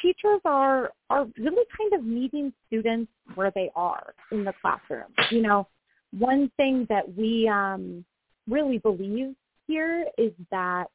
teachers 0.00 0.40
are 0.44 0.92
are 1.10 1.26
really 1.38 1.64
kind 1.76 1.92
of 1.94 2.04
meeting 2.04 2.52
students 2.66 3.10
where 3.34 3.50
they 3.54 3.70
are 3.74 4.14
in 4.32 4.44
the 4.44 4.54
classroom. 4.60 5.12
You 5.30 5.42
know, 5.42 5.68
one 6.16 6.50
thing 6.56 6.86
that 6.88 7.16
we 7.16 7.48
um, 7.48 8.04
really 8.48 8.78
believe 8.78 9.34
here 9.66 10.06
is 10.16 10.32
that 10.50 10.86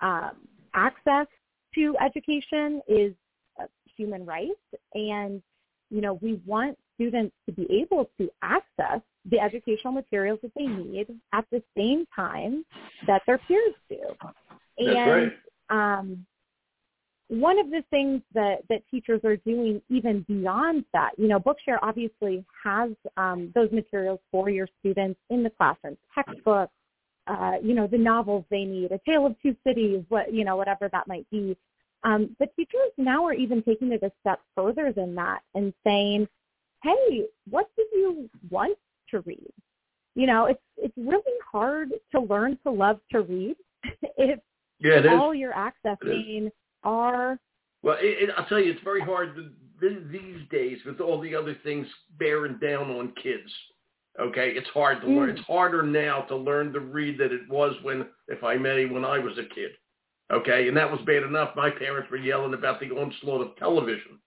um, 0.00 0.32
access 0.74 1.26
to 1.74 1.96
education 2.04 2.80
is 2.88 3.12
a 3.58 3.64
human 3.96 4.24
rights 4.24 4.52
and 4.94 5.42
you 5.90 6.00
know 6.00 6.14
we 6.14 6.40
want 6.44 6.76
students 6.94 7.34
to 7.46 7.52
be 7.52 7.66
able 7.70 8.10
to 8.18 8.28
access 8.42 9.00
the 9.30 9.38
educational 9.38 9.92
materials 9.92 10.38
that 10.42 10.52
they 10.56 10.66
need 10.66 11.06
at 11.32 11.44
the 11.50 11.62
same 11.76 12.06
time 12.14 12.64
that 13.06 13.22
their 13.26 13.38
peers 13.38 13.74
do. 13.88 13.98
And 14.78 15.32
right. 15.70 15.98
um, 15.98 16.26
one 17.28 17.58
of 17.58 17.70
the 17.70 17.82
things 17.90 18.22
that, 18.34 18.58
that 18.68 18.82
teachers 18.90 19.20
are 19.24 19.36
doing 19.36 19.82
even 19.88 20.24
beyond 20.28 20.84
that, 20.92 21.10
you 21.18 21.26
know, 21.26 21.40
Bookshare 21.40 21.78
obviously 21.82 22.44
has 22.62 22.90
um, 23.16 23.50
those 23.54 23.70
materials 23.72 24.20
for 24.30 24.48
your 24.48 24.68
students 24.80 25.18
in 25.30 25.42
the 25.42 25.50
classroom, 25.50 25.96
textbooks, 26.14 26.72
uh, 27.26 27.54
you 27.62 27.74
know, 27.74 27.86
the 27.86 27.98
novels 27.98 28.44
they 28.50 28.64
need, 28.64 28.92
A 28.92 29.00
Tale 29.08 29.26
of 29.26 29.36
Two 29.42 29.56
Cities, 29.66 30.04
what 30.08 30.32
you 30.32 30.44
know, 30.44 30.56
whatever 30.56 30.88
that 30.92 31.08
might 31.08 31.28
be. 31.30 31.56
Um, 32.04 32.36
but 32.38 32.54
teachers 32.56 32.92
now 32.96 33.24
are 33.24 33.32
even 33.32 33.62
taking 33.62 33.92
it 33.92 34.02
a 34.02 34.12
step 34.20 34.40
further 34.54 34.92
than 34.92 35.14
that 35.16 35.40
and 35.54 35.72
saying, 35.84 36.28
"Hey, 36.82 37.26
what 37.50 37.68
do 37.76 37.84
you 37.92 38.30
want 38.50 38.78
to 39.10 39.20
read?" 39.20 39.52
You 40.14 40.26
know, 40.26 40.46
it's 40.46 40.62
it's 40.76 40.96
really 40.96 41.22
hard 41.50 41.90
to 42.12 42.20
learn 42.20 42.58
to 42.64 42.70
love 42.70 43.00
to 43.12 43.22
read 43.22 43.56
if 44.16 44.40
Yeah, 44.80 45.00
is. 45.00 45.06
all 45.10 45.34
you're 45.34 45.52
accessing 45.52 46.50
are 46.84 47.38
Well, 47.82 47.96
it, 48.00 48.28
it, 48.28 48.30
I'll 48.36 48.46
tell 48.46 48.60
you, 48.60 48.72
it's 48.72 48.82
very 48.82 49.02
hard 49.02 49.34
th- 49.34 49.48
th- 49.80 50.02
these 50.10 50.48
days 50.50 50.78
with 50.86 51.00
all 51.00 51.20
the 51.20 51.34
other 51.34 51.56
things 51.62 51.86
bearing 52.18 52.58
down 52.58 52.90
on 52.90 53.12
kids. 53.22 53.50
Okay, 54.20 54.50
it's 54.50 54.68
hard 54.68 55.02
to 55.02 55.06
learn. 55.08 55.28
Mm. 55.30 55.38
It's 55.38 55.46
harder 55.46 55.82
now 55.82 56.22
to 56.22 56.36
learn 56.36 56.72
to 56.72 56.80
read 56.80 57.18
than 57.18 57.32
it 57.32 57.48
was 57.50 57.74
when, 57.82 58.06
if 58.28 58.42
I 58.42 58.56
may, 58.56 58.86
when 58.86 59.04
I 59.04 59.18
was 59.18 59.36
a 59.38 59.54
kid. 59.54 59.72
Okay, 60.32 60.68
and 60.68 60.76
that 60.76 60.90
was 60.90 61.00
bad 61.06 61.22
enough. 61.22 61.54
My 61.54 61.70
parents 61.70 62.10
were 62.10 62.16
yelling 62.16 62.54
about 62.54 62.80
the 62.80 62.90
onslaught 62.90 63.42
of 63.46 63.56
television. 63.56 64.18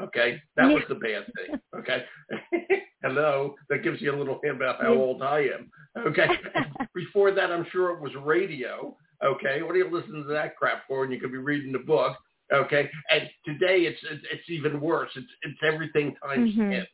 Okay, 0.00 0.40
that 0.56 0.68
was 0.68 0.82
the 0.88 0.94
bad 0.94 1.26
thing. 1.36 1.58
Okay, 1.80 2.04
hello, 3.02 3.54
that 3.70 3.82
gives 3.82 4.02
you 4.02 4.14
a 4.14 4.18
little 4.18 4.38
hint 4.42 4.56
about 4.56 4.82
how 4.82 4.92
old 4.92 5.22
I 5.22 5.38
am. 5.40 5.70
Okay, 5.96 6.26
before 6.94 7.30
that, 7.32 7.50
I'm 7.50 7.64
sure 7.72 7.90
it 7.90 8.02
was 8.02 8.12
radio. 8.22 8.94
Okay, 9.24 9.62
what 9.62 9.74
are 9.74 9.78
you 9.78 9.90
listening 9.90 10.24
to 10.24 10.32
that 10.34 10.56
crap 10.56 10.82
for? 10.86 11.04
And 11.04 11.12
you 11.12 11.18
could 11.18 11.32
be 11.32 11.38
reading 11.38 11.72
the 11.72 11.78
book. 11.78 12.18
Okay, 12.52 12.90
and 13.10 13.22
today 13.46 13.82
it's 13.82 14.00
it's, 14.10 14.24
it's 14.30 14.50
even 14.50 14.78
worse. 14.80 15.10
It's 15.16 15.26
it's 15.42 15.58
everything 15.62 16.14
times 16.22 16.54
Mhm. 16.54 16.70
ten. 16.70 16.86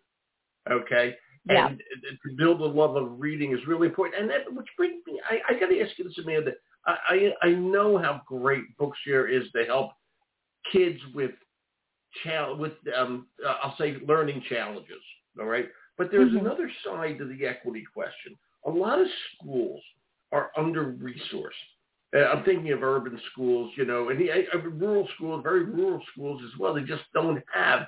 Okay, 0.71 1.17
Yeah. 1.55 1.69
and 1.69 1.79
to 1.79 2.37
build 2.37 2.61
a 2.61 2.65
love 2.65 2.97
of 2.97 3.21
reading 3.21 3.53
is 3.53 3.67
really 3.67 3.87
important. 3.89 4.21
And 4.21 4.31
that 4.31 4.53
which 4.53 4.67
brings 4.77 5.05
me, 5.07 5.21
I, 5.31 5.55
I 5.55 5.59
got 5.61 5.67
to 5.69 5.81
ask 5.81 5.97
you 5.99 6.05
this, 6.05 6.19
Amanda. 6.19 6.53
I, 6.87 7.33
I 7.43 7.49
I 7.49 7.51
know 7.53 7.99
how 7.99 8.23
great 8.27 8.65
Bookshare 8.79 9.31
is 9.31 9.51
to 9.53 9.65
help 9.65 9.93
kids 10.73 10.99
with 11.15 11.33
chal- 12.25 12.57
with 12.57 12.73
um 12.97 13.27
uh, 13.47 13.55
I'll 13.63 13.77
say 13.77 13.97
learning 14.07 14.43
challenges. 14.49 15.03
All 15.39 15.47
right, 15.47 15.69
but 15.99 16.11
there's 16.11 16.33
Mhm. 16.33 16.41
another 16.41 16.71
side 16.85 17.19
to 17.19 17.25
the 17.27 17.47
equity 17.47 17.85
question. 17.93 18.37
A 18.65 18.71
lot 18.71 19.01
of 19.01 19.07
schools 19.35 19.83
are 20.33 20.51
under 20.57 20.93
resourced. 20.93 21.53
Uh, 22.15 22.25
I'm 22.33 22.45
thinking 22.45 22.73
of 22.73 22.83
urban 22.83 23.21
schools, 23.33 23.73
you 23.77 23.85
know, 23.85 24.09
and 24.09 24.19
the 24.21 24.31
uh, 24.33 24.59
rural 24.59 25.07
schools, 25.15 25.43
very 25.43 25.65
rural 25.65 26.03
schools 26.13 26.43
as 26.45 26.59
well. 26.59 26.75
They 26.75 26.83
just 26.83 27.05
don't 27.13 27.43
have 27.53 27.87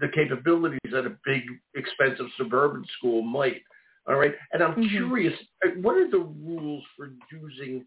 the 0.00 0.08
capabilities 0.08 0.78
that 0.92 1.06
a 1.06 1.16
big, 1.24 1.42
expensive 1.74 2.26
suburban 2.36 2.84
school 2.98 3.22
might. 3.22 3.62
All 4.06 4.16
right, 4.16 4.34
and 4.52 4.62
I'm 4.62 4.74
Mhm. 4.74 4.90
curious, 4.90 5.48
uh, 5.64 5.70
what 5.80 5.96
are 5.96 6.08
the 6.08 6.18
rules 6.18 6.84
for 6.96 7.10
using 7.32 7.86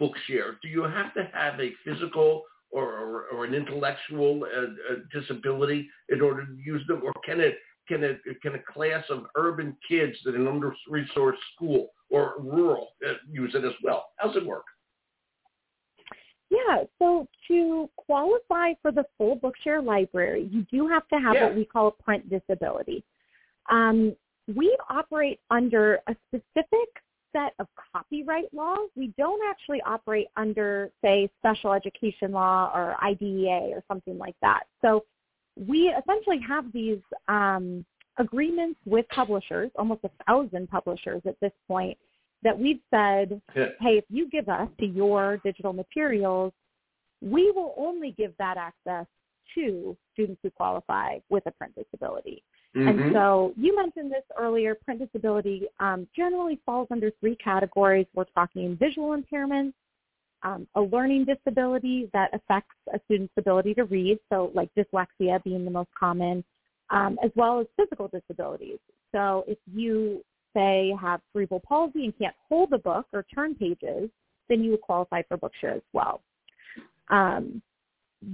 Bookshare? 0.00 0.58
Do 0.62 0.68
you 0.68 0.82
have 0.82 1.12
to 1.14 1.24
have 1.24 1.60
a 1.60 1.74
physical 1.84 2.46
or, 2.70 2.96
or, 2.96 3.24
or 3.26 3.44
an 3.44 3.54
intellectual 3.54 4.44
uh, 4.44 4.92
uh, 4.92 4.96
disability 5.12 5.90
in 6.08 6.22
order 6.22 6.46
to 6.46 6.54
use 6.54 6.86
them, 6.86 7.02
or 7.02 7.12
can 7.24 7.40
it 7.40 7.58
can 7.88 8.04
a 8.04 8.14
can 8.40 8.54
a 8.54 8.72
class 8.72 9.04
of 9.10 9.26
urban 9.36 9.76
kids 9.86 10.16
in 10.24 10.34
an 10.36 10.46
under-resourced 10.46 11.42
school 11.54 11.92
or 12.08 12.36
rural 12.38 12.94
uh, 13.06 13.14
use 13.30 13.54
it 13.54 13.64
as 13.64 13.74
well? 13.82 14.10
How's 14.16 14.36
it 14.36 14.46
work? 14.46 14.64
Yeah, 16.50 16.82
so 16.98 17.28
to 17.48 17.88
qualify 17.96 18.72
for 18.82 18.90
the 18.90 19.04
full 19.16 19.36
Bookshare 19.36 19.84
library, 19.84 20.48
you 20.50 20.62
do 20.70 20.88
have 20.88 21.06
to 21.08 21.16
have 21.20 21.34
Yeah. 21.34 21.44
what 21.46 21.54
we 21.54 21.64
call 21.64 21.86
a 21.88 21.92
print 21.92 22.28
disability. 22.28 23.04
Um, 23.66 24.16
we 24.52 24.76
operate 24.88 25.40
under 25.50 26.00
a 26.08 26.16
specific 26.26 27.02
set 27.32 27.54
of 27.60 27.68
copyright 27.92 28.52
laws. 28.52 28.90
We 28.96 29.08
don't 29.16 29.40
actually 29.48 29.80
operate 29.82 30.26
under, 30.36 30.90
say, 31.02 31.30
special 31.38 31.72
education 31.72 32.32
law 32.32 32.72
or 32.74 32.96
IDEA 33.00 33.70
or 33.72 33.84
something 33.86 34.18
like 34.18 34.34
that. 34.42 34.64
So 34.82 35.04
we 35.56 35.88
essentially 35.90 36.40
have 36.40 36.72
these 36.72 36.98
um, 37.28 37.84
agreements 38.18 38.80
with 38.84 39.08
publishers, 39.10 39.70
almost 39.78 40.02
a 40.02 40.10
thousand 40.26 40.68
publishers 40.68 41.22
at 41.26 41.38
this 41.38 41.52
point, 41.68 41.96
that 42.42 42.58
we've 42.58 42.80
said 42.90 43.40
Yeah. 43.54 43.68
hey, 43.80 43.98
if 43.98 44.04
you 44.08 44.28
give 44.28 44.48
us 44.48 44.68
to 44.78 44.86
your 44.86 45.38
digital 45.38 45.72
materials, 45.72 46.52
we 47.20 47.50
will 47.50 47.74
only 47.76 48.12
give 48.12 48.36
that 48.38 48.56
access 48.56 49.06
to 49.54 49.96
students 50.12 50.40
who 50.42 50.50
qualify 50.50 51.18
with 51.28 51.44
a 51.46 51.50
print 51.50 51.74
disability. 51.74 52.42
And 52.74 53.00
Mhm. 53.00 53.12
so 53.12 53.52
you 53.56 53.74
mentioned 53.74 54.12
this 54.12 54.24
earlier, 54.36 54.76
print 54.76 55.00
disability 55.00 55.66
um, 55.80 56.08
generally 56.14 56.56
falls 56.64 56.86
under 56.90 57.10
three 57.20 57.34
categories. 57.36 58.06
We're 58.14 58.24
talking 58.24 58.76
visual 58.76 59.10
impairments, 59.20 59.74
um, 60.42 60.68
a 60.76 60.80
learning 60.80 61.24
disability 61.24 62.08
that 62.12 62.32
affects 62.32 62.76
a 62.92 63.00
student's 63.06 63.34
ability 63.36 63.74
to 63.74 63.84
read, 63.84 64.18
so 64.28 64.52
like 64.54 64.70
dyslexia 64.74 65.42
being 65.42 65.64
the 65.64 65.70
most 65.70 65.90
common, 65.98 66.44
um, 66.90 67.18
as 67.22 67.32
well 67.34 67.58
as 67.60 67.66
physical 67.76 68.08
disabilities. 68.08 68.78
So 69.12 69.44
if 69.48 69.58
you, 69.66 70.24
say, 70.54 70.94
have 71.00 71.20
cerebral 71.32 71.60
palsy 71.60 72.04
and 72.04 72.18
can't 72.18 72.34
hold 72.48 72.72
a 72.72 72.78
book 72.78 73.06
or 73.12 73.24
turn 73.34 73.54
pages, 73.54 74.10
then 74.48 74.62
you 74.62 74.72
would 74.72 74.80
qualify 74.80 75.22
for 75.22 75.36
Bookshare 75.36 75.76
as 75.76 75.82
well. 75.92 76.20
Um, 77.08 77.62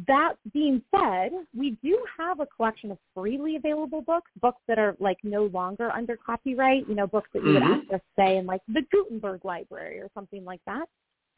that 0.08 0.34
being 0.52 0.82
said, 0.90 1.30
we 1.56 1.78
do 1.82 2.04
have 2.18 2.40
a 2.40 2.46
collection 2.46 2.90
of 2.90 2.98
freely 3.14 3.56
available 3.56 4.00
books, 4.00 4.30
books 4.40 4.60
that 4.66 4.78
are 4.78 4.96
like 4.98 5.18
no 5.22 5.44
longer 5.46 5.90
under 5.92 6.16
copyright, 6.16 6.88
you 6.88 6.94
know, 6.96 7.06
books 7.06 7.30
that 7.32 7.44
you 7.44 7.52
would 7.52 7.62
Mhm. 7.62 7.82
access, 7.82 8.00
say, 8.16 8.38
in 8.38 8.46
like 8.46 8.62
the 8.66 8.82
Gutenberg 8.90 9.44
Library 9.44 10.00
or 10.00 10.10
something 10.12 10.44
like 10.44 10.60
that. 10.66 10.88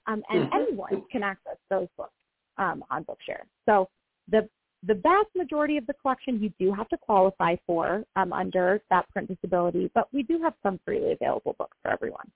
Um, 0.06 0.24
and 0.30 0.44
Mhm. 0.44 0.54
anyone 0.54 1.02
can 1.10 1.22
access 1.22 1.58
those 1.68 1.88
books 1.96 2.14
um, 2.56 2.82
on 2.90 3.04
Bookshare. 3.04 3.44
So 3.66 3.88
the 4.28 4.48
the 4.86 4.94
vast 4.94 5.28
majority 5.36 5.76
of 5.76 5.86
the 5.86 5.94
collection 5.94 6.40
you 6.40 6.52
do 6.58 6.72
have 6.72 6.88
to 6.90 6.96
qualify 6.96 7.56
for 7.66 8.04
um, 8.16 8.32
under 8.32 8.80
that 8.90 9.08
print 9.10 9.28
disability, 9.28 9.90
but 9.94 10.08
we 10.12 10.22
do 10.22 10.40
have 10.42 10.54
some 10.62 10.78
freely 10.84 11.12
available 11.12 11.54
books 11.58 11.76
for 11.82 11.90
everyone. 11.90 12.30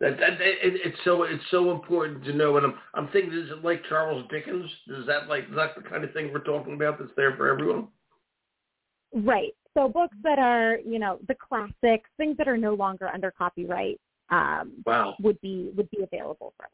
That, 0.00 0.18
that, 0.18 0.32
it, 0.40 0.80
it's 0.84 0.98
so 1.04 1.22
it's 1.22 1.44
so 1.50 1.70
important 1.70 2.24
to 2.24 2.32
know, 2.32 2.56
and 2.56 2.66
I'm 2.66 2.74
I'm 2.94 3.08
thinking, 3.08 3.32
is 3.32 3.50
it 3.50 3.64
like 3.64 3.82
Charles 3.88 4.24
Dickens? 4.30 4.68
Is 4.88 5.06
that 5.06 5.28
like 5.28 5.44
is 5.44 5.54
that 5.54 5.76
the 5.76 5.88
kind 5.88 6.02
of 6.02 6.12
thing 6.12 6.32
we're 6.32 6.40
talking 6.40 6.74
about 6.74 6.98
that's 6.98 7.12
there 7.16 7.36
for 7.36 7.48
everyone? 7.48 7.88
Right. 9.14 9.52
So 9.74 9.88
books 9.88 10.16
that 10.22 10.38
are, 10.38 10.78
you 10.84 10.98
know, 10.98 11.18
the 11.28 11.34
classics, 11.36 12.10
things 12.16 12.36
that 12.38 12.48
are 12.48 12.56
no 12.58 12.74
longer 12.74 13.08
under 13.08 13.30
copyright, 13.30 14.00
um, 14.30 14.72
Wow, 14.84 15.14
would 15.20 15.40
be 15.40 15.70
would 15.76 15.90
be 15.90 16.02
available 16.02 16.52
for 16.56 16.66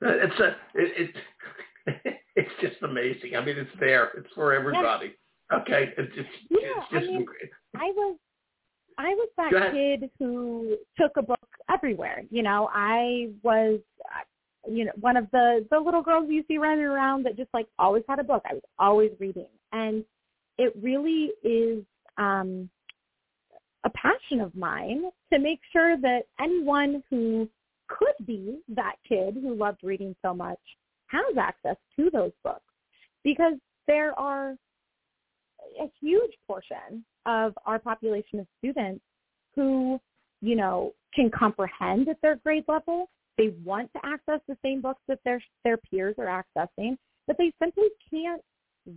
everyone. 0.00 0.30
it's 0.30 0.40
a 0.40 0.48
it, 0.74 1.10
it 1.86 2.16
it's 2.36 2.50
just 2.60 2.82
amazing. 2.82 3.36
I 3.36 3.44
mean, 3.44 3.56
it's 3.58 3.70
there. 3.80 4.10
It's 4.16 4.28
for 4.34 4.52
everybody. 4.54 5.14
Okay, 5.52 5.92
it's 5.98 6.14
just 6.14 6.28
Yeah, 6.48 6.58
it's 6.60 6.86
I 6.92 6.98
just 7.00 7.10
mean, 7.10 7.26
I 7.76 7.92
was 7.94 8.16
I 8.98 9.08
was 9.14 9.28
that 9.36 9.72
kid 9.72 10.10
who 10.18 10.76
took 10.98 11.12
a 11.16 11.22
book 11.22 11.38
everywhere. 11.70 12.22
You 12.30 12.42
know, 12.42 12.70
I 12.72 13.30
was 13.42 13.80
you 14.68 14.84
know, 14.84 14.92
one 15.00 15.16
of 15.16 15.30
the 15.32 15.66
the 15.70 15.78
little 15.78 16.02
girls 16.02 16.26
you 16.28 16.44
see 16.48 16.58
running 16.58 16.84
around 16.84 17.24
that 17.24 17.36
just 17.36 17.50
like 17.52 17.66
always 17.78 18.04
had 18.08 18.18
a 18.18 18.24
book. 18.24 18.42
I 18.48 18.54
was 18.54 18.62
always 18.78 19.10
reading. 19.18 19.48
And 19.72 20.04
it 20.58 20.72
really 20.80 21.32
is 21.42 21.84
um 22.18 22.68
a 23.84 23.90
passion 23.90 24.40
of 24.40 24.54
mine 24.54 25.04
to 25.32 25.38
make 25.38 25.60
sure 25.72 25.96
that 25.98 26.22
anyone 26.40 27.02
who 27.10 27.48
could 27.88 28.26
be 28.26 28.60
that 28.68 28.94
kid 29.06 29.34
who 29.34 29.54
loved 29.54 29.80
reading 29.82 30.14
so 30.22 30.32
much 30.32 30.60
has 31.12 31.36
access 31.38 31.76
to 31.96 32.10
those 32.10 32.32
books 32.42 32.64
because 33.22 33.54
there 33.86 34.18
are 34.18 34.56
a 35.80 35.90
huge 36.00 36.32
portion 36.46 37.04
of 37.26 37.54
our 37.66 37.78
population 37.78 38.40
of 38.40 38.46
students 38.58 39.04
who, 39.54 40.00
you 40.40 40.56
know, 40.56 40.92
can 41.14 41.30
comprehend 41.30 42.08
at 42.08 42.20
their 42.22 42.36
grade 42.36 42.64
level. 42.68 43.08
They 43.38 43.54
want 43.64 43.90
to 43.94 44.00
access 44.04 44.40
the 44.48 44.56
same 44.64 44.80
books 44.80 45.00
that 45.08 45.20
their 45.24 45.42
their 45.64 45.76
peers 45.76 46.16
are 46.18 46.42
accessing, 46.56 46.96
but 47.26 47.36
they 47.38 47.52
simply 47.62 47.88
can't 48.10 48.42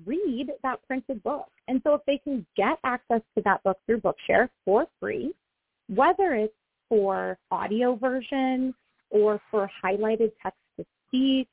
read 0.05 0.51
that 0.63 0.79
printed 0.87 1.21
book. 1.23 1.47
And 1.67 1.81
so 1.83 1.93
if 1.93 2.01
they 2.07 2.17
can 2.17 2.45
get 2.57 2.79
access 2.83 3.21
to 3.35 3.43
that 3.43 3.63
book 3.63 3.77
through 3.85 4.01
Bookshare 4.01 4.49
for 4.63 4.87
free, 4.99 5.33
whether 5.87 6.33
it's 6.33 6.53
for 6.89 7.37
audio 7.51 7.95
version 7.95 8.73
or 9.09 9.39
for 9.51 9.69
highlighted 9.83 10.31
text 10.41 10.59
to 10.77 10.85
speech, 11.07 11.47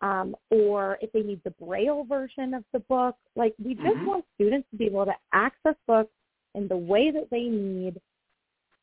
um, 0.00 0.36
or 0.50 0.98
if 1.00 1.12
they 1.12 1.22
need 1.22 1.40
the 1.44 1.50
braille 1.52 2.04
version 2.04 2.54
of 2.54 2.64
the 2.72 2.80
book, 2.80 3.16
like 3.36 3.54
we 3.62 3.74
just 3.74 3.86
Mhm. 3.86 4.06
want 4.06 4.24
students 4.34 4.68
to 4.70 4.76
be 4.76 4.86
able 4.86 5.04
to 5.06 5.16
access 5.32 5.76
books 5.86 6.12
in 6.54 6.68
the 6.68 6.76
way 6.76 7.10
that 7.10 7.30
they 7.30 7.44
need 7.44 8.00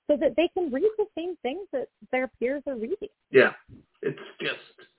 so 0.08 0.18
that 0.18 0.36
they 0.36 0.48
can 0.50 0.72
read 0.72 0.89
the 0.98 1.08
same 1.15 1.36
things 1.38 1.68
that 1.72 1.88
their 2.12 2.27
peers 2.27 2.63
are 2.68 2.75
reading. 2.75 3.10
Yeah, 3.30 3.53
it's 4.01 4.20
just 4.39 4.89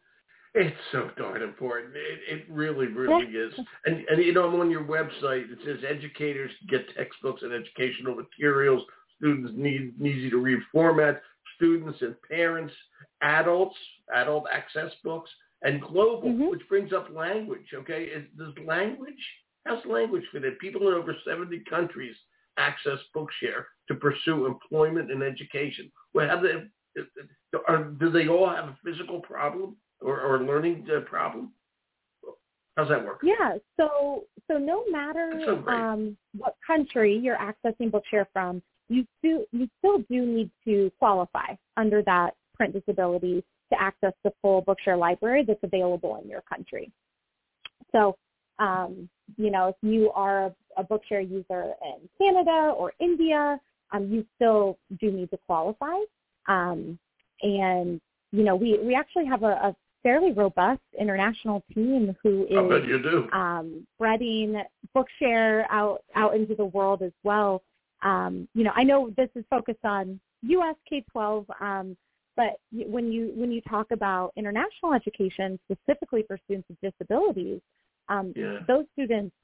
it's 0.55 0.77
so 0.91 1.11
darn 1.17 1.43
important. 1.43 1.97
It, 1.97 2.21
it 2.29 2.51
really, 2.51 2.87
really 2.87 3.27
is. 3.27 3.55
And 3.87 4.05
and 4.09 4.23
you 4.23 4.33
know, 4.33 4.61
on 4.61 4.71
your 4.71 4.85
website 4.85 5.51
it 5.51 5.59
says 5.65 5.83
educators 5.85 6.51
get 6.69 6.95
textbooks 6.95 7.43
and 7.43 7.53
educational 7.53 8.15
materials. 8.15 8.87
Students 9.17 9.53
need 9.55 9.95
an 9.99 10.07
easy 10.07 10.31
to 10.31 10.39
read 10.39 10.61
format. 10.71 11.23
Students 11.57 12.01
and 12.03 12.21
parents, 12.23 12.75
adults, 13.23 13.77
adult 14.15 14.45
access 14.53 14.93
books, 15.05 15.31
and 15.65 15.81
global, 15.81 16.31
Mhm. 16.31 16.51
which 16.51 16.69
brings 16.69 16.93
up 16.93 17.11
language. 17.11 17.73
Okay, 17.75 18.05
is, 18.05 18.29
does 18.37 18.57
language 18.67 19.23
how's 19.65 19.85
language 19.87 20.25
fit 20.33 20.45
in? 20.45 20.55
People 20.57 20.89
in 20.89 20.95
over 20.95 21.15
seventy 21.25 21.61
countries 21.61 22.17
access 22.59 22.99
Bookshare 23.15 23.65
to 23.89 23.95
pursue 23.95 24.47
employment 24.47 25.11
and 25.11 25.23
education. 25.23 25.91
Well, 26.13 26.29
have 26.29 26.43
they, 26.43 26.69
are, 27.67 27.85
do 27.85 28.11
they 28.11 28.29
all 28.29 28.49
have 28.49 28.69
a 28.69 28.79
physical 28.85 29.21
problem 29.21 29.77
or, 30.01 30.21
or 30.21 30.45
learning 30.45 30.87
uh, 30.95 31.01
problem? 31.01 31.53
How's 32.77 32.89
that 32.89 33.05
work? 33.05 33.21
Yeah. 33.23 33.59
So 33.77 34.25
so 34.51 34.59
no 34.59 34.85
matter 34.91 35.31
so 35.45 35.67
um, 35.69 36.17
what 36.37 36.57
country 36.67 37.17
you're 37.17 37.37
accessing 37.37 37.91
Bookshare 37.91 38.27
from, 38.33 38.63
you 38.89 39.07
still 39.19 39.45
you 39.53 39.69
still 39.79 39.99
do 40.11 40.27
need 40.27 40.51
to 40.65 40.91
qualify 40.99 41.55
under 41.77 42.03
that 42.03 42.35
print 42.55 42.73
disability 42.75 43.45
to 43.73 43.81
access 43.81 44.13
the 44.25 44.33
full 44.41 44.63
Bookshare 44.63 44.99
library 44.99 45.45
that's 45.47 45.63
available 45.63 46.21
in 46.23 46.29
your 46.29 46.43
country. 46.43 46.91
So 47.91 48.17
um, 48.59 49.09
you 49.37 49.51
know, 49.51 49.69
if 49.69 49.77
you 49.83 50.11
are 50.13 50.47
a, 50.47 50.55
a 50.79 50.85
Bookshare 50.85 51.29
user 51.29 51.73
in 51.83 52.09
Canada 52.19 52.73
or 52.77 52.93
India, 53.01 53.59
um, 53.93 54.09
you 54.11 54.25
still 54.37 54.79
do 55.01 55.11
need 55.11 55.31
to 55.31 55.39
qualify. 55.47 55.97
Um, 56.49 56.99
and 57.43 58.01
you 58.31 58.45
know, 58.45 58.57
we 58.57 58.79
we 58.83 58.95
actually 58.95 59.27
have 59.27 59.43
a, 59.43 59.53
a 59.53 59.77
fairly 60.03 60.33
robust 60.33 60.81
international 60.99 61.63
team 61.75 62.17
who 62.23 62.45
is 62.45 62.59
I 62.59 62.69
bet 62.69 62.83
is 62.83 62.89
you 62.89 63.03
do. 63.03 63.31
um, 63.33 63.87
spreading 63.97 64.63
Bookshare 64.97 65.65
out 65.71 66.03
out 66.15 66.35
into 66.35 66.55
the 66.55 66.65
world 66.65 67.03
as 67.03 67.13
well. 67.25 67.63
Um, 68.03 68.49
you 68.55 68.65
know, 68.65 68.73
I 68.75 68.83
know 68.83 69.13
this 69.17 69.29
is 69.35 69.45
focused 69.49 69.85
on 69.85 70.19
U.S. 70.43 70.75
K-12, 70.89 71.47
um, 71.61 71.97
but 72.43 72.87
when 72.95 73.13
you 73.13 73.33
when 73.37 73.51
you 73.53 73.61
talk 73.63 73.91
about 73.91 74.33
international 74.37 74.95
education 74.95 75.59
specifically 75.71 76.25
for 76.27 76.39
students 76.45 76.69
with 76.69 76.81
disabilities, 76.93 77.61
um, 78.09 78.33
Yeah. 78.35 78.61
those 78.67 78.87
students 78.95 79.35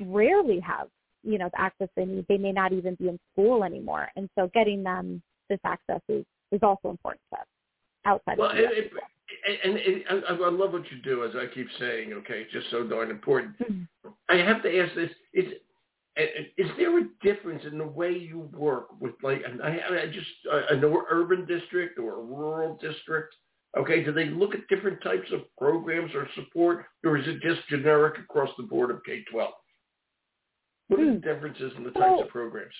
rarely 0.00 0.60
have 0.60 0.88
you 1.22 1.38
know 1.38 1.48
the 1.52 1.60
access 1.60 1.88
they 1.96 2.04
need. 2.04 2.26
They 2.28 2.38
may 2.38 2.52
not 2.52 2.72
even 2.72 2.94
be 2.94 3.08
in 3.08 3.18
school 3.32 3.64
anymore, 3.64 4.08
and 4.16 4.28
so 4.36 4.50
getting 4.54 4.82
them 4.82 5.22
this 5.48 5.60
access 5.64 6.00
is 6.08 6.24
is 6.52 6.62
also 6.62 6.90
important 6.90 7.22
to 7.32 7.40
us 7.40 7.46
outside 8.04 8.38
Well, 8.38 8.50
of 8.50 8.56
the 8.56 8.62
it, 8.62 8.92
it, 8.92 9.60
and, 9.64 9.76
and 9.76 10.24
I, 10.28 10.44
I 10.44 10.50
love 10.50 10.72
what 10.72 10.90
you 10.92 10.98
do, 11.02 11.24
as 11.24 11.32
I 11.36 11.46
keep 11.54 11.68
saying. 11.78 12.12
Okay, 12.20 12.42
it's 12.42 12.52
just 12.52 12.70
so 12.70 12.84
darn 12.86 13.10
important. 13.10 13.52
Mhm. 13.58 13.86
I 14.28 14.36
have 14.36 14.62
to 14.62 14.70
ask 14.80 14.94
this: 14.94 15.10
Is 15.32 15.48
is 16.56 16.70
there 16.76 16.98
a 16.98 17.04
difference 17.22 17.64
in 17.64 17.78
the 17.78 17.86
way 17.86 18.12
you 18.12 18.50
work 18.52 18.88
with, 19.00 19.14
like, 19.22 19.42
and 19.46 19.62
I, 19.62 19.80
I 20.02 20.06
just 20.06 20.28
an 20.70 20.84
urban 21.10 21.46
district 21.46 21.98
or 21.98 22.20
a 22.20 22.22
rural 22.22 22.78
district? 22.80 23.34
Okay, 23.76 24.02
do 24.02 24.12
they 24.12 24.26
look 24.26 24.54
at 24.54 24.66
different 24.68 25.00
types 25.02 25.30
of 25.32 25.42
programs 25.56 26.12
or 26.14 26.28
support, 26.34 26.86
or 27.04 27.16
is 27.16 27.28
it 27.28 27.40
just 27.40 27.66
generic 27.68 28.18
across 28.18 28.50
the 28.56 28.64
board 28.64 28.90
of 28.90 29.04
K 29.04 29.22
twelve? 29.30 29.52
What 30.88 31.00
are 31.00 31.06
the 31.06 31.12
Hmm. 31.12 31.20
differences 31.20 31.72
in 31.76 31.84
the 31.84 31.90
types 31.90 32.00
Well, 32.00 32.22
of 32.22 32.28
programs? 32.28 32.74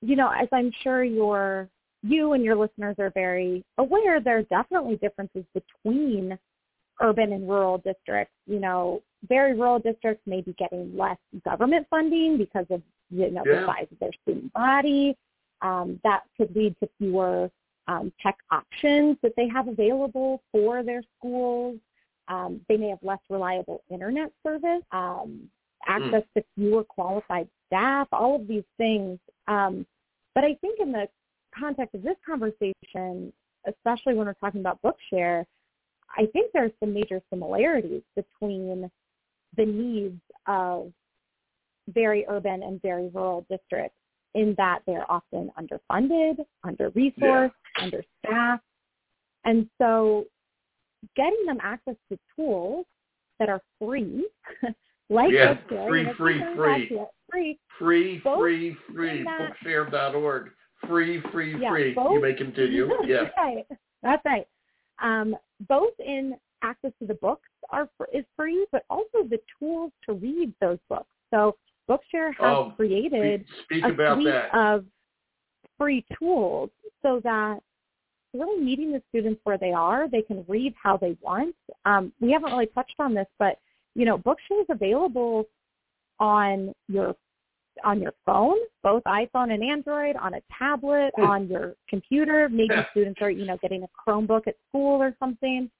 you 0.00 0.16
know, 0.16 0.30
as 0.30 0.48
I'm 0.52 0.72
sure 0.82 1.04
your 1.04 1.68
you 2.02 2.32
and 2.32 2.44
your 2.44 2.56
listeners 2.56 2.96
are 2.98 3.10
very 3.10 3.64
aware, 3.78 4.20
there 4.20 4.38
are 4.38 4.42
definitely 4.42 4.96
differences 4.96 5.44
between 5.54 6.38
urban 7.00 7.32
and 7.32 7.48
rural 7.48 7.78
districts. 7.78 8.34
You 8.46 8.60
know, 8.60 9.02
very 9.26 9.54
rural 9.54 9.78
districts 9.78 10.22
may 10.26 10.40
be 10.40 10.52
getting 10.54 10.96
less 10.96 11.18
government 11.44 11.86
funding 11.90 12.38
because 12.38 12.66
of 12.70 12.82
you 13.10 13.30
know 13.30 13.42
Yeah. 13.44 13.60
the 13.60 13.66
size 13.66 13.86
of 13.90 13.98
their 13.98 14.12
student 14.22 14.52
body. 14.52 15.16
Um, 15.60 15.98
that 16.04 16.22
could 16.36 16.54
lead 16.54 16.78
to 16.80 16.88
fewer 16.98 17.50
um, 17.88 18.12
tech 18.22 18.36
options 18.50 19.16
that 19.22 19.34
they 19.36 19.48
have 19.48 19.66
available 19.66 20.40
for 20.52 20.82
their 20.84 21.02
schools. 21.18 21.78
Um, 22.28 22.60
they 22.68 22.76
may 22.76 22.90
have 22.90 23.02
less 23.02 23.18
reliable 23.28 23.82
internet 23.90 24.30
service, 24.46 24.82
um, 24.92 25.50
access 25.86 26.22
to 26.36 26.44
fewer 26.54 26.84
qualified 26.84 27.48
staff, 27.66 28.06
all 28.12 28.36
of 28.36 28.46
these 28.46 28.64
things. 28.76 29.18
Um, 29.48 29.86
but 30.34 30.44
I 30.44 30.54
think 30.56 30.78
in 30.78 30.92
the 30.92 31.08
context 31.58 31.94
of 31.94 32.02
this 32.02 32.16
conversation, 32.24 33.32
especially 33.66 34.14
when 34.14 34.26
we're 34.26 34.34
talking 34.34 34.60
about 34.60 34.80
Bookshare, 34.82 35.44
I 36.16 36.26
think 36.26 36.52
there 36.52 36.64
are 36.64 36.72
some 36.80 36.92
major 36.92 37.20
similarities 37.30 38.02
between 38.14 38.90
the 39.58 39.66
needs 39.66 40.20
of 40.46 40.90
very 41.90 42.24
urban 42.28 42.62
and 42.62 42.80
very 42.80 43.08
rural 43.08 43.44
districts 43.50 43.96
in 44.34 44.54
that 44.56 44.80
they're 44.86 45.10
often 45.10 45.50
underfunded, 45.58 46.36
under-resourced, 46.64 47.50
understaffed. 47.80 48.62
And 49.44 49.68
so 49.80 50.24
getting 51.16 51.44
them 51.46 51.58
access 51.62 51.94
to 52.10 52.18
tools 52.36 52.86
that 53.38 53.48
are 53.48 53.60
free, 53.80 54.28
like 55.10 55.32
Yeah, 55.32 55.54
Bookshare, 55.70 55.88
free, 55.88 56.04
free, 56.16 56.42
free. 56.56 56.84
it, 56.90 57.08
free, 57.30 57.58
Free, 57.78 58.20
free, 58.24 58.76
free. 58.94 59.18
in 59.18 59.24
that- 59.24 59.52
Bookshare.org. 59.64 60.50
Free, 60.86 61.20
free, 61.32 61.56
Yeah, 61.60 61.70
free. 61.70 61.92
both- 61.94 62.12
You 62.12 62.22
may 62.22 62.34
continue. 62.34 62.88
Yeah. 63.06 63.24
That's 63.24 63.34
right. 63.36 63.66
That's 64.02 64.24
right. 64.24 64.46
Um, 65.02 65.36
both 65.68 65.94
in 65.98 66.36
access 66.62 66.92
to 67.00 67.06
the 67.06 67.14
books 67.14 67.48
are 67.70 67.88
is 68.12 68.24
free, 68.36 68.66
but 68.72 68.84
also 68.90 69.24
the 69.28 69.38
tools 69.58 69.92
to 70.06 70.14
read 70.14 70.52
those 70.60 70.78
books. 70.88 71.08
So 71.30 71.56
Bookshare 71.88 72.34
has 72.34 72.56
Oh, 72.56 72.72
created 72.76 73.44
Speak 73.64 73.84
a 73.84 73.88
about 73.88 74.16
suite 74.16 74.26
that. 74.28 74.54
of 74.54 74.84
free 75.78 76.04
tools 76.18 76.70
so 77.02 77.20
that 77.24 77.60
really 78.34 78.62
meeting 78.62 78.92
the 78.92 79.02
students 79.08 79.40
where 79.44 79.56
they 79.58 79.72
are, 79.72 80.08
they 80.08 80.22
can 80.22 80.44
read 80.48 80.74
how 80.82 80.96
they 80.96 81.16
want. 81.22 81.54
Um, 81.84 82.12
we 82.20 82.30
haven't 82.32 82.50
really 82.52 82.66
touched 82.66 82.96
on 82.98 83.14
this, 83.14 83.26
but 83.38 83.58
you 83.94 84.04
know, 84.04 84.18
Bookshare 84.18 84.60
is 84.60 84.66
available 84.68 85.44
on 86.20 86.72
your 86.88 87.14
on 87.84 88.02
your 88.02 88.12
phone, 88.26 88.56
both 88.82 89.04
iPhone 89.04 89.52
and 89.54 89.62
Android, 89.62 90.16
on 90.16 90.34
a 90.34 90.40
tablet, 90.58 91.12
Hmm. 91.16 91.22
on 91.24 91.48
your 91.48 91.74
computer. 91.88 92.48
Maybe 92.48 92.74
students 92.90 93.20
are, 93.22 93.30
you 93.30 93.46
know, 93.46 93.56
getting 93.62 93.84
a 93.84 93.88
Chromebook 93.88 94.48
at 94.48 94.56
school 94.68 95.00
or 95.00 95.14
something, 95.20 95.70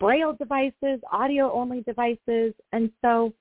braille 0.00 0.34
devices, 0.38 1.00
audio 1.10 1.52
only 1.52 1.82
devices. 1.82 2.54
And 2.72 2.90
so 3.02 3.32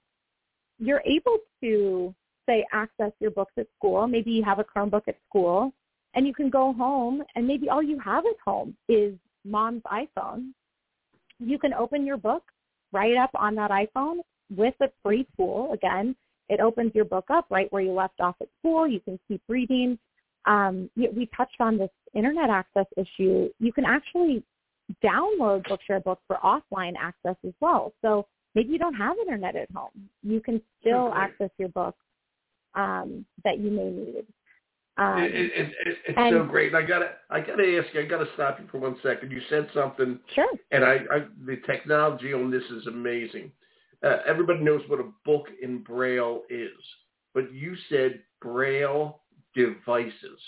you're 0.79 1.03
able 1.05 1.37
to 1.61 2.13
say 2.47 2.65
access 2.71 3.11
your 3.19 3.31
books 3.31 3.53
at 3.57 3.67
school. 3.77 4.07
Maybe 4.07 4.31
you 4.31 4.43
have 4.43 4.59
a 4.59 4.63
Chromebook 4.63 5.07
at 5.07 5.17
school 5.29 5.73
and 6.13 6.27
you 6.27 6.33
can 6.33 6.49
go 6.49 6.73
home 6.73 7.23
and 7.35 7.47
maybe 7.47 7.69
all 7.69 7.81
you 7.81 7.99
have 7.99 8.25
at 8.25 8.39
home 8.45 8.75
is 8.89 9.13
mom's 9.45 9.81
iPhone. 9.83 10.51
You 11.39 11.57
can 11.57 11.73
open 11.73 12.05
your 12.05 12.17
book 12.17 12.43
right 12.91 13.17
up 13.17 13.31
on 13.35 13.55
that 13.55 13.71
iPhone 13.71 14.17
with 14.55 14.75
a 14.81 14.89
free 15.01 15.27
tool. 15.35 15.71
Again, 15.73 16.15
it 16.49 16.59
opens 16.59 16.93
your 16.93 17.05
book 17.05 17.25
up 17.29 17.47
right 17.49 17.71
where 17.71 17.81
you 17.81 17.91
left 17.91 18.19
off 18.19 18.35
at 18.41 18.47
school. 18.59 18.87
You 18.87 18.99
can 18.99 19.19
keep 19.27 19.41
reading. 19.47 19.97
Um, 20.45 20.89
we 20.95 21.29
touched 21.35 21.59
on 21.59 21.77
this 21.77 21.89
internet 22.13 22.49
access 22.49 22.85
issue. 22.97 23.49
You 23.59 23.73
can 23.73 23.85
actually 23.85 24.43
download 25.03 25.65
Bookshare 25.67 26.03
books 26.03 26.21
for 26.27 26.37
offline 26.43 26.93
access 26.99 27.35
as 27.45 27.53
well. 27.59 27.93
So 28.01 28.25
maybe 28.55 28.71
you 28.71 28.79
don't 28.79 28.93
have 28.93 29.17
internet 29.17 29.55
at 29.55 29.71
home. 29.71 30.09
You 30.21 30.41
can 30.41 30.61
still 30.81 31.13
access 31.13 31.49
your 31.57 31.69
books 31.69 31.99
um, 32.75 33.25
that 33.43 33.59
you 33.59 33.71
may 33.71 33.89
need. 33.89 34.25
Um, 34.97 35.23
it, 35.23 35.33
it, 35.33 35.51
it, 35.85 35.97
it's 36.07 36.17
and- 36.17 36.33
so 36.33 36.45
great. 36.45 36.73
And 36.73 36.77
I 36.77 36.87
gotta, 36.87 37.11
I 37.29 37.39
gotta 37.39 37.81
ask 37.81 37.93
you. 37.93 38.01
I 38.01 38.05
gotta 38.05 38.27
stop 38.35 38.59
you 38.59 38.67
for 38.71 38.77
one 38.77 38.95
second. 39.01 39.31
You 39.31 39.41
said 39.49 39.67
something, 39.73 40.19
sure. 40.35 40.49
and 40.71 40.83
I, 40.85 40.97
I 41.11 41.25
the 41.45 41.57
technology 41.65 42.33
on 42.33 42.51
this 42.51 42.63
is 42.71 42.85
amazing. 42.85 43.51
Uh, 44.03 44.17
everybody 44.27 44.59
knows 44.59 44.81
what 44.87 44.99
a 44.99 45.09
book 45.25 45.47
in 45.61 45.79
Braille 45.79 46.43
is, 46.49 46.69
but 47.33 47.51
you 47.51 47.75
said 47.89 48.19
Braille 48.41 49.21
devices. 49.55 50.39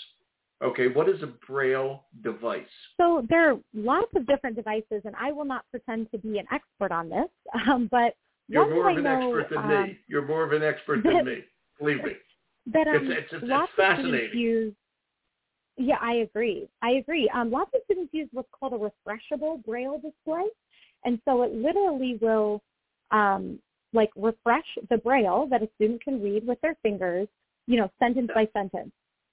Okay, 0.62 0.88
what 0.88 1.08
is 1.08 1.22
a 1.22 1.26
Braille 1.46 2.04
device? 2.22 2.62
So 2.96 3.26
there 3.28 3.52
are 3.52 3.58
lots 3.74 4.10
of 4.16 4.26
different 4.26 4.56
devices, 4.56 5.02
and 5.04 5.14
I 5.20 5.30
will 5.30 5.44
not 5.44 5.64
pretend 5.70 6.10
to 6.12 6.18
be 6.18 6.38
an 6.38 6.46
expert 6.50 6.92
on 6.92 7.10
this, 7.10 7.28
um, 7.68 7.88
but 7.90 8.14
You're 8.48 8.72
more 8.74 8.84
that 8.84 8.92
of 8.92 8.96
an 8.98 9.04
know, 9.04 9.36
expert 9.36 9.54
than 9.54 9.64
um, 9.64 9.82
me. 9.88 9.98
You're 10.08 10.26
more 10.26 10.44
of 10.44 10.52
an 10.52 10.62
expert 10.62 11.02
than 11.02 11.24
me. 11.26 11.44
Believe 11.78 12.02
me. 12.02 12.12
that 12.72 12.88
um, 12.88 12.94
It's- 12.96 13.10
it's- 13.10 13.28
it's 13.32 13.44
lots 13.44 13.70
of 13.78 13.84
students 13.84 13.96
fascinating. 13.96 14.38
use. 14.38 14.74
Yeah, 15.78 15.98
I 16.00 16.14
agree. 16.14 16.68
I 16.80 16.92
agree. 16.92 17.28
Um, 17.34 17.50
lots 17.50 17.70
of 17.74 17.82
students 17.84 18.14
use 18.14 18.28
what's 18.32 18.48
called 18.58 18.72
a 18.72 18.78
refreshable 18.78 19.62
braille 19.62 20.00
display, 20.00 20.44
and 21.04 21.20
so 21.26 21.42
it 21.42 21.52
literally 21.52 22.16
will, 22.22 22.62
um, 23.10 23.58
like 23.92 24.10
refresh 24.16 24.64
the 24.88 24.96
braille 24.96 25.46
that 25.50 25.62
a 25.62 25.68
student 25.74 26.02
can 26.02 26.22
read 26.22 26.46
with 26.46 26.58
their 26.62 26.76
fingers, 26.82 27.28
you 27.66 27.76
know, 27.78 27.90
sentence 27.98 28.30
by 28.34 28.48
sentence 28.54 28.90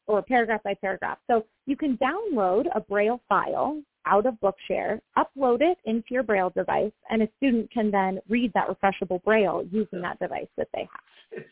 or 0.08 0.22
paragraph 0.22 0.62
by 0.64 0.74
paragraph. 0.76 1.18
So 1.30 1.46
you 1.66 1.76
can 1.76 1.98
download 1.98 2.66
a 2.76 2.82
braille 2.82 3.22
file 3.30 3.82
out 4.06 4.26
of 4.26 4.36
Bookshare, 4.42 5.00
upload 5.18 5.62
it 5.62 5.78
into 5.86 6.08
your 6.12 6.24
braille 6.24 6.52
device, 6.56 6.92
and 7.10 7.22
a 7.22 7.28
student 7.38 7.72
can 7.72 7.90
then 7.90 8.20
read 8.28 8.52
that 8.54 8.68
refreshable 8.68 9.24
braille 9.24 9.66
using 9.72 10.02
that 10.02 10.20
device 10.20 10.48
that 10.58 10.68
they 10.74 10.88
have. 10.92 11.44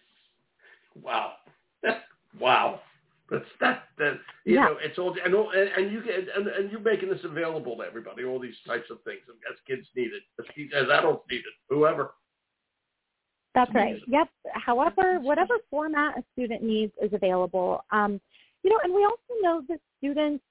Wow, 1.01 1.33
wow. 2.39 2.81
That's 3.29 3.45
that. 3.61 3.83
That 3.97 4.19
you 4.45 4.55
Yeah. 4.55 4.65
know, 4.65 4.77
it's 4.81 4.99
all 4.99 5.15
and 5.23 5.33
all, 5.33 5.51
and, 5.51 5.69
and 5.69 5.91
you 5.93 6.03
get 6.03 6.27
and, 6.35 6.47
and 6.47 6.69
you're 6.69 6.81
making 6.81 7.07
this 7.09 7.23
available 7.23 7.77
to 7.77 7.83
everybody. 7.83 8.25
All 8.25 8.39
these 8.39 8.59
types 8.67 8.89
of 8.91 9.01
things 9.03 9.21
as 9.49 9.57
kids 9.65 9.87
need 9.95 10.09
it, 10.11 10.23
as, 10.75 10.89
adults 10.89 11.25
need 11.31 11.37
it, 11.37 11.53
whoever. 11.69 12.11
That's 13.55 13.73
right. 13.73 14.01
Yep. 14.07 14.27
However, 14.53 15.19
whatever 15.21 15.55
format 15.69 16.17
a 16.17 16.23
student 16.33 16.61
needs 16.61 16.91
is 17.01 17.13
available. 17.13 17.85
Um, 17.91 18.19
you 18.63 18.69
know, 18.69 18.79
and 18.83 18.93
we 18.93 19.03
also 19.03 19.41
know 19.41 19.63
that 19.69 19.79
students 19.97 20.43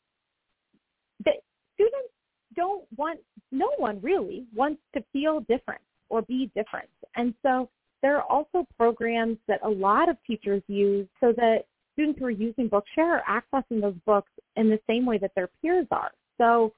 that 1.25 1.35
students 1.75 2.13
don't 2.57 2.85
want 2.97 3.21
no 3.53 3.71
one 3.79 4.01
really 4.01 4.47
wants 4.55 4.81
to 4.95 5.05
feel 5.13 5.41
different 5.41 5.81
or 6.09 6.23
be 6.23 6.51
different. 6.55 6.89
And 7.17 7.35
so 7.43 7.69
there 8.03 8.17
are 8.17 8.25
also 8.25 8.67
programs 8.77 9.39
that 9.47 9.61
a 9.63 9.69
lot 9.69 10.09
of 10.09 10.17
teachers 10.27 10.63
use 10.67 11.07
so 11.21 11.33
that 11.37 11.67
students 11.93 12.19
who 12.19 12.27
are 12.27 12.31
using 12.31 12.69
Bookshare 12.69 13.21
are 13.21 13.25
accessing 13.29 13.81
those 13.81 13.95
books 14.07 14.31
in 14.57 14.69
the 14.69 14.81
same 14.89 15.05
way 15.05 15.19
that 15.19 15.33
their 15.35 15.49
peers 15.61 15.87
are. 15.91 16.11
So 16.39 16.73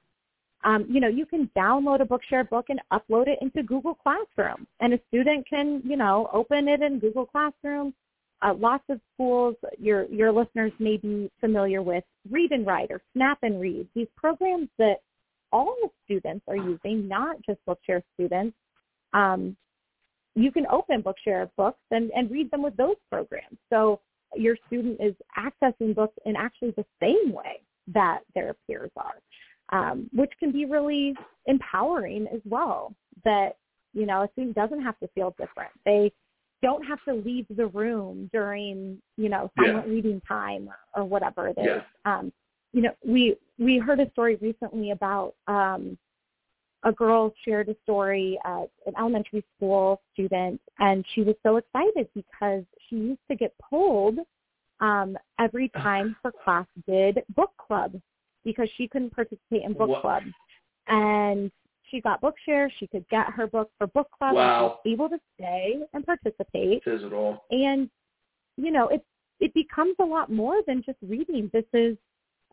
um, 0.63 0.85
you 0.89 0.99
know, 0.99 1.09
you 1.09 1.25
can 1.25 1.49
download 1.57 2.01
a 2.01 2.05
Bookshare 2.05 2.49
book 2.49 2.67
and 2.69 2.79
upload 2.91 3.27
it 3.27 3.39
into 3.41 3.63
Google 3.63 3.95
Classroom, 3.95 4.65
and 4.79 4.93
a 4.93 4.99
student 5.09 5.47
can, 5.47 5.81
you 5.83 5.97
know, 5.97 6.29
open 6.31 6.67
it 6.67 6.81
in 6.81 6.99
Google 6.99 7.25
Classroom. 7.25 7.93
Uh, 8.43 8.53
lots 8.55 8.83
of 8.89 8.99
schools, 9.13 9.55
your 9.79 10.05
your 10.05 10.31
listeners 10.31 10.71
may 10.79 10.97
be 10.97 11.31
familiar 11.39 11.81
with 11.81 12.03
Read 12.29 12.51
and 12.51 12.65
Write 12.67 12.91
or 12.91 13.01
Snap 13.15 13.39
and 13.41 13.59
Read. 13.59 13.87
These 13.95 14.07
programs 14.17 14.69
that 14.77 14.97
all 15.51 15.75
students 16.05 16.43
are 16.47 16.55
using, 16.55 17.07
not 17.07 17.37
just 17.45 17.59
Bookshare 17.67 18.01
students. 18.15 18.55
Um, 19.13 19.55
you 20.35 20.51
can 20.51 20.65
open 20.71 21.03
Bookshare 21.03 21.49
books 21.57 21.79
and, 21.91 22.11
and 22.15 22.29
read 22.31 22.49
them 22.49 22.63
with 22.63 22.75
those 22.75 22.95
programs. 23.11 23.57
So 23.71 23.99
your 24.35 24.57
student 24.65 24.99
is 24.99 25.13
accessing 25.37 25.93
books 25.93 26.15
in 26.25 26.35
actually 26.35 26.71
the 26.71 26.85
same 26.99 27.31
way 27.31 27.61
that 27.93 28.21
their 28.33 28.55
peers 28.67 28.89
are 28.97 29.15
um, 29.71 30.09
which 30.13 30.31
can 30.39 30.51
be 30.51 30.65
really 30.65 31.15
empowering 31.47 32.27
as 32.33 32.41
well. 32.45 32.93
That 33.23 33.57
you 33.93 34.05
know, 34.05 34.23
a 34.23 34.29
student 34.31 34.55
doesn't 34.55 34.81
have 34.81 34.97
to 34.99 35.07
feel 35.09 35.35
different. 35.37 35.71
They 35.85 36.11
don't 36.63 36.83
have 36.83 36.99
to 37.07 37.13
leave 37.13 37.45
the 37.55 37.67
room 37.67 38.29
during 38.33 38.99
you 39.17 39.29
know 39.29 39.51
silent 39.59 39.87
reading 39.87 40.21
time 40.27 40.69
or 40.95 41.03
whatever 41.03 41.49
it 41.49 41.57
is. 41.59 41.65
Yeah. 41.67 41.81
Um, 42.05 42.33
you 42.71 42.81
know, 42.81 42.93
we 43.05 43.35
we 43.59 43.77
heard 43.77 43.99
a 43.99 44.09
story 44.11 44.37
recently 44.41 44.91
about 44.91 45.35
um, 45.47 45.97
a 46.83 46.91
girl 46.91 47.33
shared 47.45 47.69
a 47.69 47.75
story, 47.83 48.39
uh, 48.45 48.63
an 48.87 48.93
elementary 48.97 49.43
school 49.55 50.01
student, 50.13 50.59
and 50.79 51.05
she 51.13 51.21
was 51.21 51.35
so 51.43 51.57
excited 51.57 52.07
because 52.15 52.63
she 52.87 52.95
used 52.95 53.21
to 53.29 53.35
get 53.35 53.53
pulled 53.69 54.17
um, 54.79 55.17
every 55.39 55.69
time 55.69 56.15
her 56.23 56.31
class 56.43 56.65
did 56.87 57.19
book 57.35 57.51
club 57.57 57.99
because 58.43 58.67
she 58.75 58.87
couldn't 58.87 59.11
participate 59.11 59.63
in 59.63 59.73
book 59.73 59.89
What? 59.89 60.01
club. 60.01 60.23
And 60.87 61.51
she 61.93 62.01
got 62.01 62.21
Bookshare. 62.21 62.69
She 62.79 62.87
could 62.87 63.07
get 63.09 63.27
her 63.27 63.45
book 63.47 63.69
for 63.77 63.87
book 63.87 64.09
club. 64.17 64.35
Wow. 64.35 64.79
And 64.83 64.91
she 64.93 64.95
was 64.95 65.09
able 65.09 65.09
to 65.09 65.21
stay 65.35 65.79
and 65.93 66.05
participate. 66.05 66.83
Says 66.83 67.03
it 67.03 67.13
all. 67.13 67.45
And 67.51 67.89
you 68.57 68.71
know, 68.71 68.87
it 68.87 69.05
it 69.39 69.53
becomes 69.53 69.95
a 69.99 70.03
lot 70.05 70.31
more 70.31 70.61
than 70.65 70.81
just 70.85 70.97
reading. 71.07 71.49
This 71.53 71.65
is 71.73 71.97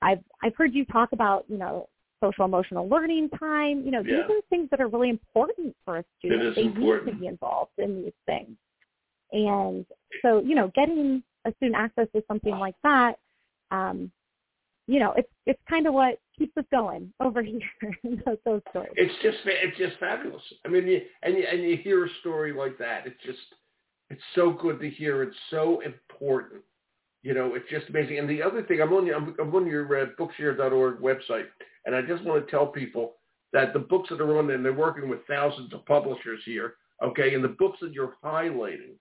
I've 0.03 0.21
I've 0.43 0.55
heard 0.57 0.75
you 0.75 0.85
talk 0.87 1.13
about 1.13 1.45
you 1.49 1.57
know 1.59 1.89
social 2.23 2.45
emotional 2.45 2.89
learning 2.89 3.31
time. 3.31 3.83
You 3.85 3.93
know, 3.93 4.01
Yeah. 4.05 4.23
these 4.29 4.37
are 4.37 4.41
things 4.51 4.69
that 4.71 4.81
are 4.81 4.89
really 4.89 5.09
important 5.11 5.75
for 5.85 5.99
a 5.99 6.05
student. 6.19 6.55
they 6.55 6.63
important. 6.63 7.07
need 7.07 7.13
to 7.13 7.19
be 7.19 7.27
involved 7.27 7.73
in 7.79 8.03
these 8.03 8.13
things. 8.27 8.57
And 9.33 9.87
so, 10.23 10.41
you 10.41 10.55
know, 10.55 10.71
getting 10.75 11.23
a 11.45 11.53
student 11.57 11.77
access 11.77 12.09
to 12.15 12.23
something 12.29 12.59
like 12.59 12.75
that, 12.83 13.15
um, 13.71 14.11
you 14.87 14.99
know, 14.99 15.13
it's 15.17 15.31
it's 15.47 15.61
kind 15.69 15.87
of 15.87 15.95
what 15.95 16.19
keeps 16.41 16.57
us 16.57 16.65
going 16.71 17.13
over 17.21 17.43
here. 17.43 17.61
those, 18.45 18.63
stories. 18.71 18.93
It's 18.97 19.15
just 19.23 19.39
it's 19.45 19.77
just 19.79 19.99
fabulous. 20.01 20.43
I 20.65 20.69
mean, 20.69 20.87
you, 20.87 21.01
and 21.23 21.37
you, 21.37 21.45
and 21.51 21.63
you 21.63 21.77
hear 21.77 22.07
a 22.07 22.09
story 22.21 22.53
like 22.53 22.79
that, 22.79 23.07
it's 23.07 23.23
just 23.25 23.39
it's 24.09 24.23
so 24.35 24.51
good 24.51 24.81
to 24.81 24.91
hear. 24.91 25.23
It's 25.23 25.37
so 25.51 25.83
important. 25.83 26.63
You 27.23 27.35
know, 27.35 27.55
it's 27.55 27.69
just 27.71 27.89
amazing. 27.91 28.19
And 28.19 28.29
the 28.29 28.43
other 28.43 28.63
thing, 28.63 28.81
I'm 28.81 28.93
on 28.95 29.05
your, 29.05 29.17
I'm, 29.17 29.37
I'm 29.39 29.55
on 29.55 29.67
your 29.67 30.03
uh, 30.03 30.07
Bookshare.org 30.19 31.01
website, 31.01 31.45
and 31.85 31.95
I 31.95 32.01
just 32.01 32.25
want 32.25 32.45
to 32.45 32.51
tell 32.51 32.67
people 32.67 33.17
that 33.53 33.75
the 33.75 33.79
books 33.79 34.09
that 34.09 34.23
are 34.23 34.39
on 34.39 34.47
there, 34.47 34.57
and 34.57 34.65
they're 34.65 34.73
working 34.73 35.09
with 35.09 35.21
thousands 35.29 35.75
of 35.75 35.85
publishers 35.85 36.41
here. 36.47 36.75
Okay, 37.03 37.35
and 37.35 37.45
the 37.45 37.49
books 37.49 37.79
that 37.81 37.93
you're 37.93 38.17
highlighting, 38.23 38.95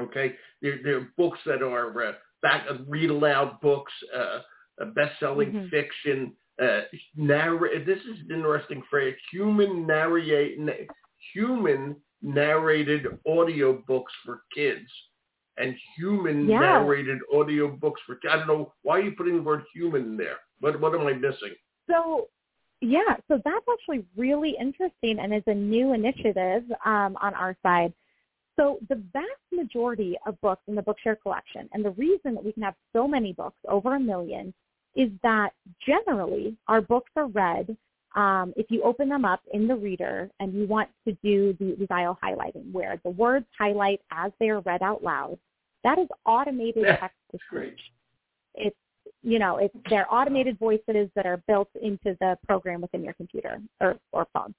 okay, 0.00 0.34
they're, 0.60 0.80
they're 0.84 1.08
books 1.16 1.38
that 1.46 1.62
are 1.62 2.08
uh, 2.08 2.12
back 2.42 2.66
read 2.88 3.10
aloud 3.10 3.60
books, 3.60 3.92
uh, 4.16 4.38
uh, 4.80 4.86
best-selling 4.86 5.52
Mhm. 5.52 5.70
fiction, 5.70 6.36
uh, 6.60 6.82
narr- 7.16 7.78
This 7.80 8.04
is 8.04 8.20
an 8.20 8.30
interesting 8.30 8.82
phrase: 8.82 9.16
human 9.30 9.86
narrate, 9.86 10.58
na- 10.58 10.86
human 11.32 11.96
narrated 12.22 13.06
audio 13.26 13.72
books 13.86 14.12
for 14.24 14.42
kids, 14.54 14.88
and 15.56 15.76
human 15.96 16.48
Yeah. 16.48 16.60
narrated 16.60 17.18
audio 17.32 17.68
books 17.68 18.00
for. 18.02 18.18
I 18.28 18.36
don't 18.36 18.46
know 18.46 18.72
why 18.82 18.98
are 18.98 19.02
you 19.02 19.12
putting 19.12 19.36
the 19.36 19.42
word 19.42 19.64
human 19.74 20.16
there. 20.16 20.38
What 20.60 20.80
what 20.80 20.94
am 20.94 21.06
I 21.06 21.12
missing? 21.14 21.54
So, 21.90 22.28
yeah, 22.80 23.16
so 23.28 23.40
that's 23.44 23.66
actually 23.72 24.04
really 24.16 24.56
interesting 24.58 25.18
and 25.18 25.34
is 25.34 25.42
a 25.46 25.54
new 25.54 25.92
initiative 25.92 26.64
um, 26.84 27.16
on 27.20 27.34
our 27.34 27.56
side. 27.62 27.92
So 28.56 28.78
the 28.88 29.02
vast 29.12 29.26
majority 29.50 30.16
of 30.26 30.40
books 30.40 30.62
in 30.68 30.74
the 30.74 30.82
Bookshare 30.82 31.16
collection, 31.20 31.68
and 31.72 31.84
the 31.84 31.90
reason 31.92 32.34
that 32.34 32.44
we 32.44 32.52
can 32.52 32.62
have 32.62 32.74
so 32.92 33.08
many 33.08 33.32
books, 33.32 33.56
over 33.68 33.96
a 33.96 34.00
million, 34.00 34.52
is 34.94 35.10
that 35.22 35.50
generally 35.86 36.56
our 36.68 36.82
books 36.82 37.10
are 37.16 37.28
read 37.28 37.76
um, 38.14 38.52
if 38.56 38.66
you 38.70 38.82
open 38.82 39.08
them 39.08 39.24
up 39.24 39.40
in 39.54 39.66
the 39.66 39.74
reader 39.74 40.30
and 40.38 40.52
you 40.52 40.66
want 40.66 40.90
to 41.06 41.16
do 41.22 41.56
the, 41.58 41.76
the 41.78 41.86
dual 41.86 42.18
highlighting, 42.22 42.70
where 42.70 43.00
the 43.04 43.10
words 43.10 43.46
highlight 43.58 44.00
as 44.10 44.32
they 44.38 44.50
are 44.50 44.60
read 44.60 44.82
out 44.82 45.02
loud. 45.02 45.38
That 45.82 45.98
is 45.98 46.08
automated 46.26 46.84
Yeah, 46.86 46.96
text 46.96 47.16
to 47.32 47.38
speech. 47.50 47.80
It's 48.54 48.76
you 49.22 49.38
know, 49.38 49.56
it's 49.56 49.74
they're 49.88 50.12
automated 50.12 50.58
voices 50.58 51.08
that 51.14 51.26
are 51.26 51.42
built 51.46 51.68
into 51.80 52.16
the 52.20 52.36
program 52.46 52.80
within 52.80 53.02
your 53.02 53.14
computer 53.14 53.60
or, 53.80 53.96
or 54.12 54.26
phone. 54.32 54.54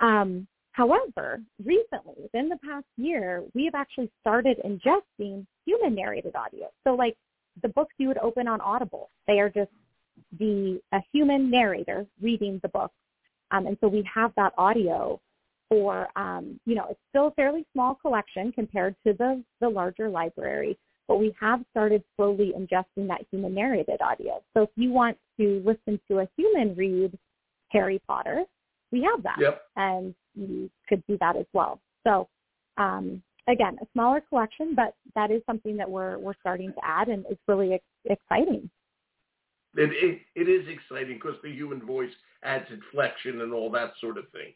Um, 0.00 0.46
however, 0.72 1.40
recently, 1.64 2.14
within 2.22 2.48
the 2.48 2.58
past 2.64 2.86
year, 2.96 3.44
we 3.54 3.64
have 3.64 3.74
actually 3.74 4.10
started 4.20 4.58
ingesting 4.64 5.46
human 5.64 5.94
narrated 5.94 6.34
audio. 6.34 6.68
So 6.84 6.94
like 6.94 7.16
the 7.62 7.68
books 7.68 7.94
you 7.98 8.08
would 8.08 8.18
open 8.18 8.48
on 8.48 8.60
Audible, 8.60 9.10
they 9.26 9.38
are 9.40 9.50
just 9.50 9.70
the 10.38 10.80
a 10.92 11.00
human 11.12 11.50
narrator 11.50 12.06
reading 12.20 12.58
the 12.62 12.68
book. 12.68 12.90
Um, 13.50 13.66
and 13.66 13.76
so 13.80 13.88
we 13.88 14.08
have 14.14 14.32
that 14.36 14.52
audio 14.56 15.20
for, 15.68 16.08
um, 16.16 16.58
you 16.66 16.74
know, 16.74 16.86
it's 16.90 17.00
still 17.10 17.28
a 17.28 17.30
fairly 17.32 17.66
small 17.72 17.94
collection 17.94 18.52
compared 18.52 18.94
to 19.06 19.14
the, 19.14 19.42
the 19.60 19.68
larger 19.68 20.08
library, 20.08 20.78
but 21.08 21.16
we 21.16 21.34
have 21.40 21.60
started 21.70 22.02
slowly 22.16 22.52
ingesting 22.56 23.08
that 23.08 23.22
human 23.30 23.54
narrated 23.54 24.00
audio. 24.00 24.42
So 24.54 24.64
if 24.64 24.70
you 24.76 24.90
want 24.90 25.16
to 25.38 25.62
listen 25.64 26.00
to 26.10 26.20
a 26.20 26.28
human 26.36 26.74
read 26.74 27.18
Harry 27.70 28.00
Potter, 28.06 28.44
we 28.90 29.02
have 29.02 29.22
that, 29.22 29.36
Yep. 29.40 29.62
and 29.76 30.14
you 30.34 30.70
could 30.88 31.02
do 31.08 31.16
that 31.20 31.36
as 31.36 31.46
well. 31.52 31.80
So 32.06 32.28
um, 32.78 33.22
again, 33.48 33.76
a 33.80 33.86
smaller 33.92 34.22
collection, 34.28 34.74
but 34.74 34.94
that 35.14 35.30
is 35.30 35.42
something 35.46 35.76
that 35.76 35.90
we're 35.90 36.18
we're 36.18 36.34
starting 36.40 36.72
to 36.72 36.80
add, 36.84 37.08
and 37.08 37.24
it's 37.30 37.40
really 37.48 37.74
ex- 37.74 37.84
exciting. 38.04 38.70
It, 39.76 39.90
it 39.92 40.20
it 40.34 40.48
is 40.50 40.66
exciting 40.68 41.14
because 41.14 41.36
the 41.42 41.50
human 41.50 41.84
voice 41.84 42.10
adds 42.44 42.66
inflection 42.70 43.40
and 43.40 43.52
all 43.52 43.70
that 43.70 43.92
sort 44.00 44.18
of 44.18 44.24
thing. 44.32 44.52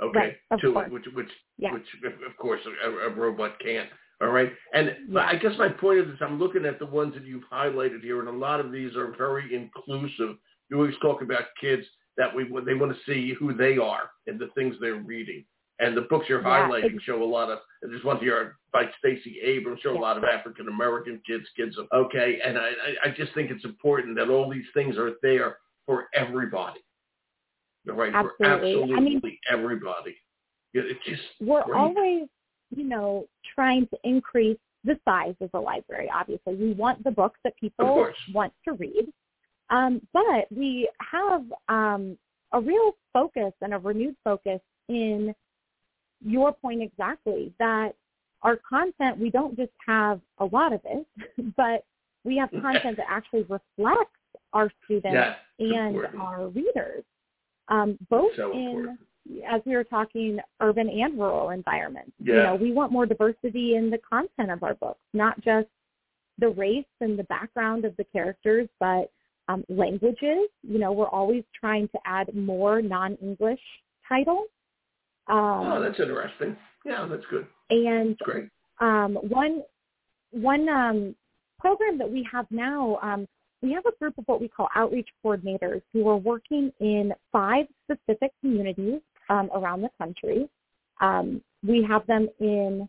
Okay, 0.00 0.36
right, 0.50 0.60
to 0.60 0.72
course. 0.72 0.86
it, 0.86 0.92
which 0.92 1.04
which 1.14 1.30
yeah. 1.58 1.72
which 1.72 1.86
of 2.04 2.36
course 2.36 2.60
a, 2.84 2.90
a 2.90 3.10
robot 3.10 3.58
can't. 3.60 3.88
All 4.20 4.28
right, 4.28 4.50
and 4.74 4.96
yeah. 5.08 5.26
I 5.26 5.36
guess 5.36 5.52
my 5.58 5.68
point 5.68 6.00
is, 6.00 6.06
I'm 6.20 6.40
looking 6.40 6.66
at 6.66 6.80
the 6.80 6.86
ones 6.86 7.14
that 7.14 7.24
you've 7.24 7.48
highlighted 7.52 8.02
here, 8.02 8.18
and 8.18 8.28
a 8.28 8.32
lot 8.32 8.60
of 8.60 8.72
these 8.72 8.96
are 8.96 9.14
very 9.16 9.54
inclusive. 9.54 10.36
You 10.70 10.76
always 10.76 10.94
talk 11.00 11.22
about 11.22 11.44
kids 11.60 11.84
that 12.18 12.34
we 12.34 12.44
they 12.66 12.74
want 12.74 12.92
to 12.92 12.98
see 13.10 13.34
who 13.38 13.54
they 13.54 13.78
are 13.78 14.10
and 14.26 14.38
the 14.38 14.48
things 14.54 14.76
they're 14.80 14.96
reading. 14.96 15.44
And 15.80 15.96
the 15.96 16.02
books 16.02 16.26
you're 16.28 16.42
yeah, 16.42 16.68
highlighting 16.68 17.00
show 17.02 17.22
a 17.22 17.24
lot 17.24 17.50
of. 17.50 17.60
There's 17.82 18.02
one 18.02 18.18
here 18.18 18.56
by 18.72 18.86
Stacey 18.98 19.38
Abrams 19.40 19.80
show 19.80 19.92
yeah. 19.92 20.00
a 20.00 20.02
lot 20.02 20.18
of 20.18 20.24
African 20.24 20.66
American 20.66 21.20
kids, 21.24 21.44
kids 21.56 21.78
of 21.78 21.86
okay. 21.94 22.40
And 22.44 22.58
I 22.58 22.70
I 23.04 23.10
just 23.16 23.32
think 23.32 23.52
it's 23.52 23.64
important 23.64 24.16
that 24.16 24.28
all 24.28 24.50
these 24.50 24.66
things 24.74 24.96
are 24.98 25.12
there 25.22 25.58
for 25.86 26.08
everybody. 26.14 26.80
Right, 27.86 28.12
absolutely. 28.12 28.36
for 28.38 28.52
absolutely 28.52 28.96
I 28.96 29.00
mean, 29.00 29.22
everybody. 29.50 30.16
It's 30.74 31.04
just 31.06 31.22
we're 31.40 31.62
great. 31.64 31.78
always, 31.78 32.28
you 32.74 32.84
know, 32.84 33.26
trying 33.54 33.86
to 33.86 33.98
increase 34.04 34.58
the 34.84 34.98
size 35.04 35.34
of 35.40 35.50
the 35.52 35.60
library. 35.60 36.10
Obviously, 36.12 36.54
we 36.54 36.72
want 36.72 37.02
the 37.04 37.10
books 37.10 37.38
that 37.44 37.56
people 37.58 38.10
want 38.34 38.52
to 38.66 38.72
read, 38.74 39.06
um, 39.70 40.00
but 40.12 40.46
we 40.50 40.88
have 41.00 41.44
um, 41.68 42.16
a 42.52 42.60
real 42.60 42.96
focus 43.12 43.52
and 43.60 43.74
a 43.74 43.78
renewed 43.78 44.16
focus 44.24 44.60
in 44.88 45.34
your 46.24 46.52
point 46.52 46.82
exactly 46.82 47.52
that 47.58 47.94
our 48.42 48.58
content 48.68 49.18
we 49.18 49.30
don't 49.30 49.56
just 49.56 49.72
have 49.86 50.20
a 50.38 50.44
lot 50.44 50.72
of 50.72 50.80
it, 50.84 51.06
but 51.56 51.84
we 52.24 52.36
have 52.36 52.50
content 52.50 52.96
that 52.96 53.06
actually 53.08 53.42
reflects 53.42 54.12
our 54.52 54.70
students 54.84 55.36
and 55.58 55.94
important. 55.96 56.22
our 56.22 56.48
readers, 56.48 57.04
um, 57.68 57.98
both 58.08 58.32
so 58.36 58.52
in 58.52 58.68
important. 58.68 58.98
as 59.46 59.60
we 59.66 59.74
were 59.74 59.84
talking 59.84 60.38
urban 60.60 60.88
and 60.88 61.18
rural 61.18 61.50
environments. 61.50 62.12
You 62.18 62.34
know, 62.34 62.54
we 62.54 62.72
want 62.72 62.92
more 62.92 63.06
diversity 63.06 63.74
in 63.74 63.90
the 63.90 63.98
content 63.98 64.50
of 64.50 64.62
our 64.62 64.74
books, 64.74 65.00
not 65.12 65.40
just 65.42 65.68
the 66.38 66.48
race 66.48 66.86
and 67.00 67.18
the 67.18 67.24
background 67.24 67.84
of 67.84 67.96
the 67.96 68.04
characters, 68.04 68.68
but 68.80 69.10
um, 69.48 69.64
languages. 69.68 70.48
You 70.62 70.78
know, 70.78 70.92
we're 70.92 71.08
always 71.08 71.44
trying 71.58 71.88
to 71.88 71.98
add 72.04 72.34
more 72.34 72.80
non-English 72.80 73.60
titles. 74.08 74.48
Um, 75.26 75.72
oh, 75.72 75.80
that's 75.82 75.98
interesting. 76.00 76.56
Yeah, 76.84 77.06
that's 77.10 77.24
good. 77.30 77.46
And 77.70 78.10
That's 78.10 78.20
great. 78.22 78.48
um, 78.80 79.14
one 79.28 79.62
one 80.30 80.68
um, 80.68 81.14
program 81.58 81.98
that 81.98 82.10
we 82.10 82.26
have 82.30 82.46
now, 82.50 82.98
um, 83.02 83.26
we 83.62 83.72
have 83.72 83.84
a 83.86 83.92
group 83.98 84.16
of 84.18 84.24
what 84.26 84.40
we 84.40 84.48
call 84.48 84.68
outreach 84.74 85.08
coordinators 85.24 85.82
who 85.92 86.08
are 86.08 86.16
working 86.16 86.72
in 86.80 87.12
five 87.32 87.66
specific 87.84 88.30
communities 88.40 89.00
um, 89.28 89.50
around 89.54 89.82
the 89.82 89.90
country. 89.98 90.48
Um, 91.00 91.42
we 91.66 91.82
have 91.88 92.06
them 92.06 92.28
in, 92.40 92.88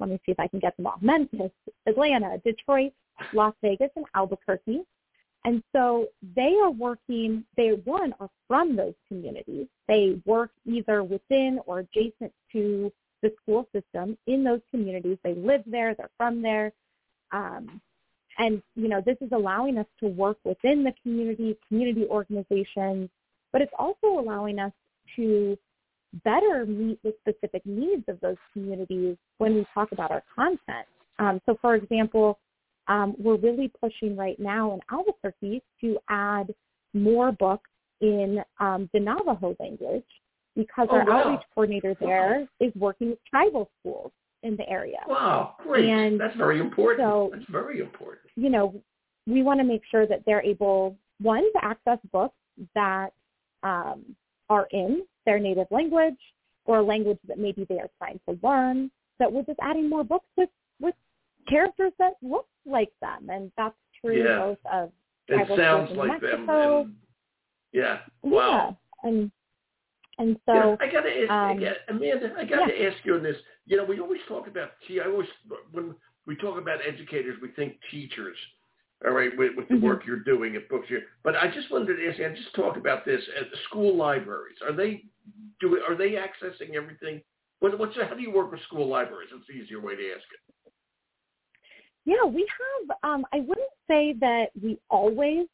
let 0.00 0.08
me 0.10 0.20
see 0.26 0.32
if 0.32 0.40
I 0.40 0.48
can 0.48 0.60
get 0.60 0.76
them 0.76 0.86
all, 0.86 0.98
Memphis, 1.00 1.50
Atlanta, 1.86 2.38
Detroit, 2.44 2.92
Las 3.32 3.54
Vegas, 3.62 3.90
and 3.96 4.04
Albuquerque. 4.14 4.82
And 5.46 5.62
so 5.72 6.08
they 6.34 6.56
are 6.60 6.72
working, 6.72 7.44
they 7.56 7.68
one 7.84 8.12
are 8.18 8.28
from 8.48 8.74
those 8.74 8.94
communities. 9.06 9.68
They 9.86 10.20
work 10.26 10.50
either 10.64 11.04
within 11.04 11.60
or 11.66 11.78
adjacent 11.78 12.32
to 12.50 12.92
the 13.22 13.32
school 13.40 13.68
system 13.72 14.18
in 14.26 14.42
those 14.42 14.60
communities. 14.72 15.18
They 15.22 15.34
live 15.34 15.62
there, 15.64 15.94
they're 15.94 16.10
from 16.16 16.42
there. 16.42 16.72
Um, 17.30 17.80
and, 18.38 18.60
you 18.74 18.88
know, 18.88 19.00
this 19.00 19.18
is 19.20 19.30
allowing 19.30 19.78
us 19.78 19.86
to 20.00 20.08
work 20.08 20.36
within 20.42 20.82
the 20.82 20.92
community, 21.04 21.56
community 21.68 22.06
organizations, 22.10 23.08
but 23.52 23.62
it's 23.62 23.72
also 23.78 24.18
allowing 24.18 24.58
us 24.58 24.72
to 25.14 25.56
better 26.24 26.66
meet 26.66 27.00
the 27.04 27.14
specific 27.20 27.64
needs 27.64 28.02
of 28.08 28.18
those 28.18 28.36
communities 28.52 29.16
when 29.38 29.54
we 29.54 29.64
talk 29.72 29.92
about 29.92 30.10
our 30.10 30.24
content. 30.34 30.86
Um, 31.20 31.40
so, 31.46 31.56
for 31.62 31.76
example, 31.76 32.40
um, 32.88 33.14
we're 33.18 33.36
really 33.36 33.70
pushing 33.80 34.16
right 34.16 34.38
now 34.38 34.74
in 34.74 34.80
Albuquerque 34.90 35.62
to 35.80 35.98
add 36.08 36.54
more 36.94 37.32
books 37.32 37.68
in 38.00 38.42
um, 38.60 38.88
the 38.92 39.00
Navajo 39.00 39.56
language 39.60 40.04
because 40.54 40.88
Oh, 40.90 40.96
our 40.96 41.04
wow. 41.06 41.22
outreach 41.24 41.42
coordinator 41.54 41.94
there 42.00 42.46
is 42.60 42.72
working 42.76 43.10
with 43.10 43.18
tribal 43.28 43.70
schools 43.80 44.12
in 44.42 44.56
the 44.56 44.68
area. 44.68 44.98
Wow, 45.08 45.56
great. 45.62 45.86
And 45.88 46.20
that's 46.20 46.36
very 46.36 46.60
important. 46.60 47.00
so- 47.06 47.30
that's 47.32 47.50
very 47.50 47.80
important. 47.80 48.26
You 48.36 48.50
know, 48.50 48.74
we 49.26 49.42
want 49.42 49.58
to 49.60 49.64
make 49.64 49.82
sure 49.90 50.06
that 50.06 50.22
they're 50.24 50.42
able, 50.42 50.96
one, 51.20 51.42
to 51.54 51.64
access 51.64 51.98
books 52.12 52.36
that 52.74 53.10
um, 53.62 54.04
are 54.48 54.68
in 54.70 55.02
their 55.24 55.38
native 55.38 55.66
language 55.70 56.18
or 56.64 56.78
a 56.78 56.82
language 56.82 57.18
that 57.26 57.38
maybe 57.38 57.64
they 57.68 57.78
are 57.78 57.90
trying 57.98 58.20
to 58.28 58.38
learn, 58.42 58.90
that 59.18 59.30
we're 59.32 59.42
just 59.42 59.58
adding 59.60 59.88
more 59.88 60.04
books 60.04 60.26
with, 60.36 60.48
with 60.80 60.94
characters 61.46 61.92
that 61.98 62.14
look 62.22 62.48
like 62.64 62.92
them. 63.00 63.30
And 63.30 63.52
that's 63.56 63.76
true 64.00 64.16
Yeah. 64.16 64.38
both 64.38 64.66
of 64.66 64.92
It 65.28 65.56
sounds 65.56 65.90
like 65.96 66.20
them. 66.20 66.46
Mexico. 66.46 66.80
And, 66.82 66.96
yeah. 67.72 68.00
Wow. 68.22 68.78
Yeah. 69.02 69.08
And 69.08 69.30
and 70.18 70.28
You 70.48 70.54
know, 70.54 70.76
so 70.78 70.84
I 70.86 70.90
gotta 70.90 71.22
ask, 71.22 71.30
um, 71.30 71.58
again, 71.58 71.76
Amanda. 71.88 72.34
I 72.38 72.44
gotta 72.44 72.82
ask 72.84 73.04
you 73.04 73.16
on 73.16 73.22
this. 73.22 73.36
You 73.66 73.76
know, 73.76 73.84
we 73.84 74.00
always 74.00 74.22
talk 74.28 74.46
about. 74.46 74.70
See, 74.88 74.98
I 75.00 75.04
always 75.04 75.28
when 75.72 75.94
we 76.26 76.36
talk 76.36 76.58
about 76.58 76.80
educators, 76.86 77.38
we 77.42 77.48
think 77.48 77.78
teachers. 77.90 78.36
All 79.04 79.12
right, 79.12 79.36
with, 79.36 79.54
with 79.56 79.68
the 79.68 79.74
Mhm. 79.74 79.82
work 79.82 80.06
you're 80.06 80.20
doing 80.20 80.56
at 80.56 80.70
books. 80.70 80.88
But 81.22 81.36
I 81.36 81.48
just 81.48 81.70
wanted 81.70 81.96
to 81.96 82.08
ask 82.08 82.18
you. 82.18 82.26
I 82.26 82.34
just 82.34 82.54
talk 82.54 82.78
about 82.78 83.04
this 83.04 83.22
at 83.38 83.50
the 83.50 83.56
school 83.68 83.94
libraries. 83.94 84.56
Are 84.62 84.72
they 84.72 85.04
do? 85.60 85.82
Are 85.82 85.94
they 85.94 86.12
accessing 86.12 86.74
everything? 86.74 87.22
What, 87.58 87.78
what's 87.78 87.94
how 87.96 88.14
do 88.14 88.22
you 88.22 88.30
work 88.30 88.50
with 88.50 88.62
school 88.62 88.86
libraries? 88.86 89.28
That's 89.32 89.46
the 89.46 89.52
easier 89.52 89.80
way 89.80 89.96
to 89.96 90.12
ask 90.12 90.24
it. 90.32 90.65
Yeah, 92.06 92.24
we 92.24 92.48
have. 92.58 92.96
Um, 93.02 93.26
I 93.32 93.40
wouldn't 93.40 93.66
say 93.88 94.14
that 94.20 94.46
we 94.62 94.78
always 94.88 95.46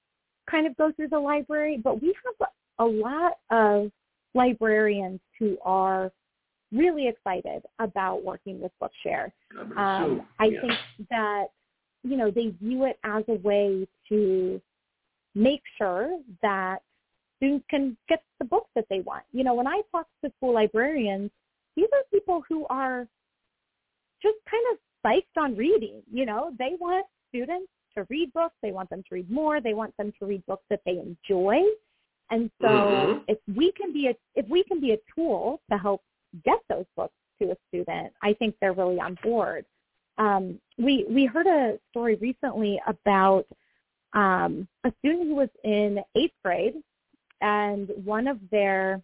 kind 0.49 0.67
of 0.67 0.77
go 0.77 0.93
through 0.93 1.09
the 1.09 1.19
library, 1.19 1.81
but 1.83 2.01
we 2.01 2.15
have 2.25 2.49
a 2.79 2.85
lot 2.85 3.39
of 3.51 3.91
librarians 4.35 5.21
who 5.39 5.59
are 5.65 6.13
really 6.71 7.09
excited 7.09 7.63
about 7.79 8.23
working 8.23 8.61
with 8.61 8.73
Bookshare. 8.81 9.33
I 9.77 10.05
Um. 10.05 10.27
I 10.39 10.47
yeah. 10.47 10.61
think 10.61 10.79
that 11.11 11.47
you 12.05 12.17
know 12.17 12.31
they 12.31 12.49
view 12.49 12.85
it 12.85 12.99
as 13.03 13.25
a 13.29 13.35
way 13.35 13.89
to 14.11 14.61
make 15.35 15.63
sure 15.79 16.19
that 16.43 16.83
students 17.39 17.65
can 17.71 17.97
get 18.09 18.23
the 18.39 18.45
books 18.45 18.71
that 18.75 18.85
they 18.91 19.01
want. 19.01 19.25
You 19.33 19.43
know, 19.45 19.55
when 19.55 19.67
I 19.67 19.81
talk 19.91 20.07
to 20.23 20.31
school 20.37 20.55
librarians, 20.55 21.31
these 21.77 21.89
are 21.93 22.03
people 22.13 22.43
who 22.47 22.67
are 22.69 23.09
just 24.23 24.37
kind 24.51 24.65
of 24.73 24.79
psyched 25.05 25.37
on 25.37 25.57
reading. 25.57 26.03
You 26.13 26.27
know, 26.27 26.53
they 26.59 26.77
want 26.81 27.07
students 27.29 27.71
to 27.97 28.07
read 28.09 28.33
books. 28.33 28.55
They 28.63 28.73
want 28.73 28.91
them 28.91 29.03
to 29.09 29.15
read 29.15 29.31
more. 29.31 29.61
They 29.61 29.75
want 29.75 29.97
them 29.97 30.13
to 30.19 30.27
read 30.27 30.45
books 30.47 30.65
that 30.71 30.81
they 30.87 30.99
enjoy. 30.99 31.63
And 32.31 32.51
so, 32.61 32.69
Mhm. 32.69 33.25
if 33.29 33.39
we 33.55 33.73
can 33.73 33.93
be 33.93 34.09
a 34.09 34.17
if 34.35 34.49
we 34.49 34.65
can 34.65 34.81
be 34.81 34.93
a 34.93 34.99
tool 35.15 35.61
to 35.71 35.77
help 35.77 36.03
get 36.45 36.61
those 36.69 36.87
books 36.97 37.15
to 37.41 37.51
a 37.51 37.57
student, 37.69 38.13
I 38.23 38.33
think 38.35 38.57
they're 38.61 38.73
really 38.73 39.01
on 39.01 39.19
board. 39.23 39.67
Um, 40.19 40.61
we 40.79 41.05
we 41.05 41.27
heard 41.27 41.47
a 41.47 41.79
story 41.91 42.15
recently 42.17 42.81
about 42.87 43.47
um, 44.15 44.69
a 44.85 44.93
student 44.99 45.29
who 45.29 45.35
was 45.35 45.49
in 45.65 46.03
eighth 46.15 46.35
grade, 46.43 46.83
and 47.41 47.91
one 48.05 48.29
of 48.29 48.39
their 48.51 49.03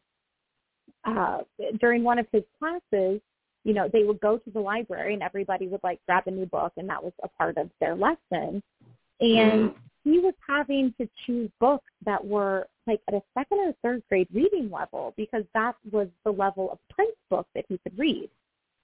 uh, 1.05 1.43
during 1.81 2.03
one 2.05 2.19
of 2.19 2.27
his 2.33 2.45
classes, 2.59 3.21
you 3.69 3.75
know, 3.75 3.87
they 3.93 4.03
would 4.03 4.19
go 4.21 4.39
to 4.39 4.51
the 4.51 4.59
library 4.59 5.13
and 5.13 5.23
everybody 5.23 5.69
would 5.69 5.83
like 5.85 6.01
grab 6.07 6.23
a 6.27 6.31
new 6.31 6.47
book, 6.47 6.73
and 6.79 6.89
that 6.89 7.05
was 7.05 7.13
a 7.23 7.29
part 7.29 7.59
of 7.59 7.69
their 7.81 7.95
lesson. 7.95 8.63
And 9.21 9.71
Mhm. 9.71 9.75
he 10.05 10.19
was 10.21 10.33
having 10.47 10.95
to 10.95 11.07
choose 11.27 11.51
books 11.61 11.93
that 12.07 12.25
were 12.25 12.67
like 12.87 13.03
at 13.09 13.15
a 13.15 13.23
second 13.35 13.59
or 13.59 13.73
third 13.83 14.03
grade 14.09 14.29
reading 14.33 14.71
level 14.71 15.13
because 15.19 15.45
that 15.53 15.77
was 15.91 16.09
the 16.25 16.33
level 16.33 16.73
of 16.73 16.79
print 16.89 17.15
book 17.29 17.47
that 17.55 17.67
he 17.69 17.77
could 17.77 17.99
read. 17.99 18.31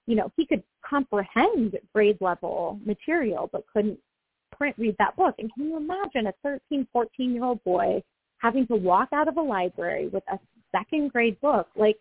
You 0.05 0.17
know, 0.17 0.31
he 0.37 0.45
could 0.45 0.61
comprehend 0.83 1.79
grade 1.91 2.21
level 2.21 2.79
material 2.85 3.49
but 3.51 3.65
couldn't 3.65 3.99
print 4.51 4.77
read 4.77 4.95
that 4.99 5.15
book. 5.15 5.33
And 5.39 5.51
can 5.55 5.67
you 5.67 5.77
imagine 5.77 6.27
a 6.27 6.33
13, 6.43 6.85
14 6.93 7.33
year 7.33 7.43
old 7.43 7.63
boy 7.63 8.03
having 8.37 8.67
to 8.67 8.75
walk 8.75 9.09
out 9.13 9.27
of 9.27 9.37
a 9.37 9.41
library 9.41 10.09
with 10.09 10.23
a 10.27 10.37
second 10.71 11.11
grade 11.11 11.41
book? 11.41 11.69
Like, 11.75 11.97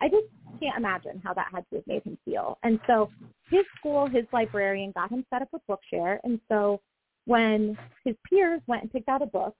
I 0.00 0.08
just 0.08 0.26
can't 0.60 0.76
imagine 0.76 1.20
how 1.24 1.34
that 1.34 1.48
had 1.52 1.64
to 1.70 1.76
have 1.76 1.86
made 1.86 2.02
him 2.02 2.18
feel. 2.24 2.58
And 2.62 2.80
so 2.86 3.10
his 3.50 3.64
school, 3.78 4.06
his 4.06 4.24
librarian 4.32 4.92
got 4.92 5.10
him 5.10 5.24
set 5.30 5.42
up 5.42 5.48
with 5.52 5.62
Bookshare. 5.68 6.18
And 6.24 6.40
so 6.48 6.80
when 7.26 7.76
his 8.04 8.14
peers 8.28 8.60
went 8.66 8.82
and 8.82 8.92
picked 8.92 9.08
out 9.08 9.22
a 9.22 9.26
book, 9.26 9.54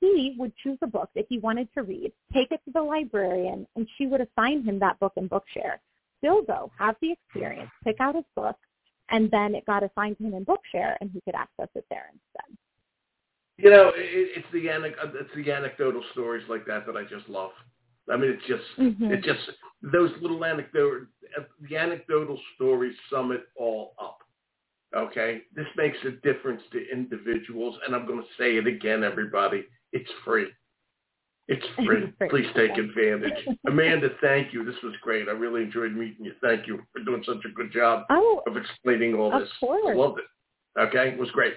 he 0.00 0.36
would 0.38 0.52
choose 0.62 0.78
a 0.82 0.86
book 0.86 1.10
that 1.14 1.26
he 1.28 1.38
wanted 1.38 1.68
to 1.74 1.82
read, 1.82 2.12
take 2.32 2.52
it 2.52 2.60
to 2.64 2.70
the 2.72 2.80
librarian, 2.80 3.66
and 3.74 3.88
she 3.96 4.06
would 4.06 4.20
assign 4.20 4.62
him 4.62 4.78
that 4.78 4.98
book 5.00 5.12
in 5.16 5.28
Bookshare. 5.28 5.78
Still 6.18 6.42
go, 6.42 6.70
have 6.78 6.96
the 7.00 7.12
experience, 7.12 7.70
pick 7.84 7.96
out 8.00 8.14
his 8.14 8.24
book, 8.36 8.56
and 9.10 9.30
then 9.30 9.54
it 9.54 9.64
got 9.66 9.82
assigned 9.82 10.18
to 10.18 10.24
him 10.24 10.34
in 10.34 10.44
Bookshare, 10.44 10.96
and 11.00 11.10
he 11.12 11.20
could 11.22 11.34
access 11.34 11.68
it 11.74 11.84
there 11.90 12.10
instead. 12.12 12.58
You 13.56 13.70
know, 13.70 13.88
it, 13.88 14.30
it's 14.36 14.46
the 14.52 14.68
it's 14.68 15.34
the 15.34 15.52
anecdotal 15.52 16.02
stories 16.12 16.44
like 16.48 16.64
that 16.66 16.86
that 16.86 16.96
I 16.96 17.02
just 17.02 17.28
love. 17.28 17.50
I 18.10 18.16
mean, 18.16 18.30
it's 18.30 18.46
just 18.46 18.62
mm-hmm. 18.78 19.12
it 19.12 19.22
just 19.22 19.40
those 19.82 20.10
little 20.20 20.44
anecdotal 20.44 21.06
the 21.68 21.76
anecdotal 21.76 22.38
stories 22.54 22.94
sum 23.10 23.32
it 23.32 23.44
all 23.56 23.94
up. 24.00 24.18
Okay, 24.96 25.42
this 25.54 25.66
makes 25.76 25.98
a 26.06 26.12
difference 26.26 26.62
to 26.72 26.90
individuals, 26.90 27.76
and 27.86 27.94
I'm 27.94 28.06
going 28.06 28.20
to 28.20 28.28
say 28.38 28.56
it 28.56 28.66
again, 28.66 29.04
everybody. 29.04 29.64
It's 29.92 30.08
free. 30.24 30.46
It's 31.46 31.64
free. 31.76 32.12
Please 32.30 32.46
take 32.56 32.76
advantage. 32.78 33.46
Amanda, 33.66 34.08
thank 34.22 34.52
you. 34.54 34.64
This 34.64 34.76
was 34.82 34.94
great. 35.02 35.28
I 35.28 35.32
really 35.32 35.62
enjoyed 35.62 35.92
meeting 35.92 36.24
you. 36.24 36.32
Thank 36.40 36.66
you 36.66 36.80
for 36.92 37.02
doing 37.04 37.22
such 37.26 37.44
a 37.44 37.52
good 37.54 37.72
job 37.72 38.04
oh, 38.10 38.42
of 38.46 38.56
explaining 38.56 39.14
all 39.14 39.34
of 39.34 39.42
this. 39.42 39.50
Course. 39.60 39.82
I 39.88 39.94
loved 39.94 40.20
it. 40.20 40.80
Okay, 40.80 41.10
it 41.10 41.18
was 41.18 41.30
great. 41.32 41.54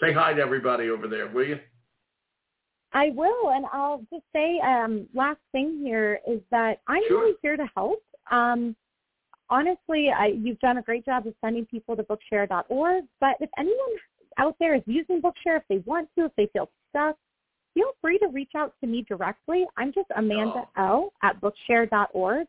Say 0.00 0.12
hi 0.12 0.32
to 0.34 0.40
everybody 0.40 0.90
over 0.90 1.08
there, 1.08 1.28
will 1.28 1.46
you? 1.46 1.58
I 2.92 3.10
will, 3.14 3.50
and 3.50 3.66
I'll 3.72 4.02
just 4.10 4.24
say 4.34 4.60
um, 4.60 5.06
last 5.14 5.40
thing 5.52 5.80
here 5.82 6.20
is 6.26 6.40
that 6.50 6.80
I'm 6.86 7.02
sure. 7.08 7.20
really 7.20 7.36
here 7.42 7.56
to 7.56 7.66
help. 7.74 8.02
Um, 8.30 8.74
honestly, 9.50 10.10
I, 10.10 10.28
you've 10.28 10.58
done 10.60 10.78
a 10.78 10.82
great 10.82 11.04
job 11.04 11.26
of 11.26 11.34
sending 11.44 11.66
people 11.66 11.96
to 11.96 12.02
Bookshare.org. 12.02 13.04
But 13.20 13.36
if 13.40 13.50
anyone 13.58 13.96
out 14.38 14.56
there 14.58 14.74
is 14.74 14.82
using 14.86 15.20
Bookshare, 15.20 15.58
if 15.58 15.62
they 15.68 15.78
want 15.78 16.08
to, 16.16 16.26
if 16.26 16.32
they 16.36 16.48
feel 16.52 16.70
stuck, 16.90 17.16
feel 17.74 17.92
free 18.00 18.18
to 18.18 18.28
reach 18.28 18.52
out 18.56 18.74
to 18.80 18.86
me 18.86 19.04
directly. 19.08 19.66
I'm 19.76 19.92
just 19.92 20.08
Amanda 20.16 20.64
oh. 20.76 20.82
L 20.82 21.12
at 21.22 21.40
Bookshare.org, 21.40 22.46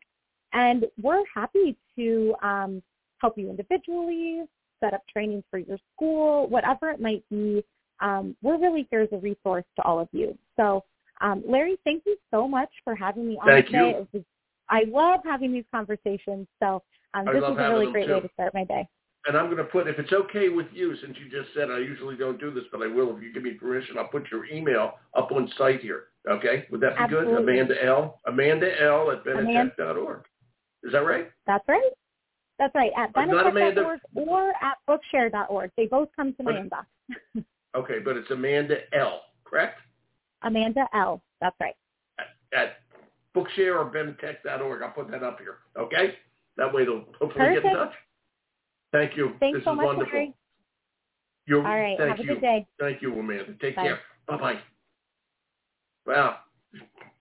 and 0.53 0.85
we're 1.01 1.23
happy 1.33 1.77
to 1.97 2.35
um, 2.41 2.81
help 3.19 3.37
you 3.37 3.49
individually, 3.49 4.43
set 4.79 4.93
up 4.93 5.03
training 5.11 5.43
for 5.49 5.59
your 5.59 5.77
school, 5.93 6.47
whatever 6.47 6.89
it 6.89 7.01
might 7.01 7.23
be. 7.29 7.63
Um, 8.01 8.35
we're 8.41 8.59
really 8.59 8.87
here 8.89 9.01
as 9.01 9.09
a 9.11 9.17
resource 9.17 9.65
to 9.75 9.83
all 9.83 9.99
of 9.99 10.07
you. 10.11 10.37
So, 10.57 10.83
um, 11.21 11.43
Larry, 11.47 11.77
thank 11.83 12.03
you 12.05 12.17
so 12.31 12.47
much 12.47 12.69
for 12.83 12.95
having 12.95 13.27
me 13.27 13.37
on 13.41 13.47
thank 13.47 13.65
today. 13.67 13.89
You. 13.89 14.07
Was, 14.13 14.23
I 14.69 14.83
love 14.87 15.21
having 15.25 15.51
these 15.51 15.65
conversations. 15.71 16.47
So 16.61 16.81
um, 17.13 17.25
this 17.25 17.35
is 17.35 17.43
a 17.43 17.55
really 17.55 17.91
great 17.91 18.07
too. 18.07 18.13
way 18.13 18.19
to 18.21 18.29
start 18.33 18.53
my 18.53 18.63
day. 18.63 18.87
And 19.25 19.37
I'm 19.37 19.45
going 19.45 19.57
to 19.57 19.65
put, 19.65 19.87
if 19.87 19.99
it's 19.99 20.13
okay 20.13 20.47
with 20.47 20.67
you, 20.73 20.95
since 21.01 21.17
you 21.17 21.29
just 21.29 21.53
said 21.53 21.69
I 21.69 21.79
usually 21.79 22.15
don't 22.15 22.39
do 22.39 22.51
this, 22.51 22.63
but 22.71 22.81
I 22.81 22.87
will 22.87 23.15
if 23.17 23.21
you 23.21 23.33
give 23.33 23.43
me 23.43 23.51
permission, 23.51 23.97
I'll 23.97 24.07
put 24.07 24.31
your 24.31 24.45
email 24.45 24.93
up 25.15 25.31
on 25.31 25.51
site 25.57 25.81
here. 25.81 26.05
Okay? 26.29 26.65
Would 26.71 26.81
that 26.81 26.95
be 26.95 27.03
Absolutely. 27.03 27.33
good? 27.33 27.41
Amanda 27.41 27.85
L. 27.85 28.19
Amanda 28.27 28.81
L. 28.81 29.11
at 29.11 29.25
benetech.org. 29.25 30.21
Is 30.83 30.93
that 30.93 30.99
right? 30.99 31.29
That's 31.45 31.67
right. 31.67 31.91
That's 32.59 32.73
right. 32.75 32.91
At 32.97 33.13
benetech.org 33.13 33.99
or 34.15 34.53
at 34.61 34.77
bookshare.org. 34.87 35.71
They 35.75 35.87
both 35.87 36.09
come 36.15 36.33
to 36.35 36.43
my 36.43 36.53
inbox. 36.53 36.85
okay, 37.75 37.99
but 38.03 38.17
it's 38.17 38.29
Amanda 38.31 38.77
L., 38.93 39.21
correct? 39.45 39.79
Amanda 40.43 40.87
L. 40.93 41.21
That's 41.41 41.55
right. 41.61 41.75
At, 42.19 42.27
at 42.57 42.69
Bookshare 43.35 43.75
or 43.79 43.91
benetech.org. 43.91 44.81
I'll 44.81 44.91
put 44.91 45.11
that 45.11 45.23
up 45.23 45.39
here. 45.39 45.57
Okay? 45.77 46.15
That 46.57 46.73
way 46.73 46.85
they'll 46.85 47.05
hopefully 47.19 47.33
Perfect. 47.35 47.63
get 47.63 47.71
in 47.71 47.77
touch. 47.77 47.93
Thank 48.91 49.15
you. 49.15 49.33
Thanks 49.39 49.59
this 49.59 49.65
so 49.65 49.71
is 49.73 49.77
much, 49.77 49.85
wonderful. 49.85 50.13
Larry. 50.13 50.33
You're, 51.45 51.67
All 51.67 51.79
right. 51.79 51.97
Thank 51.97 52.17
Have 52.17 52.25
you. 52.25 52.31
a 52.31 52.35
good 52.35 52.41
day. 52.41 52.67
Thank 52.79 53.01
you, 53.01 53.17
Amanda. 53.17 53.53
Take 53.61 53.75
Bye. 53.75 53.83
care. 53.83 53.99
Bye-bye. 54.27 54.59
Wow. 56.05 56.37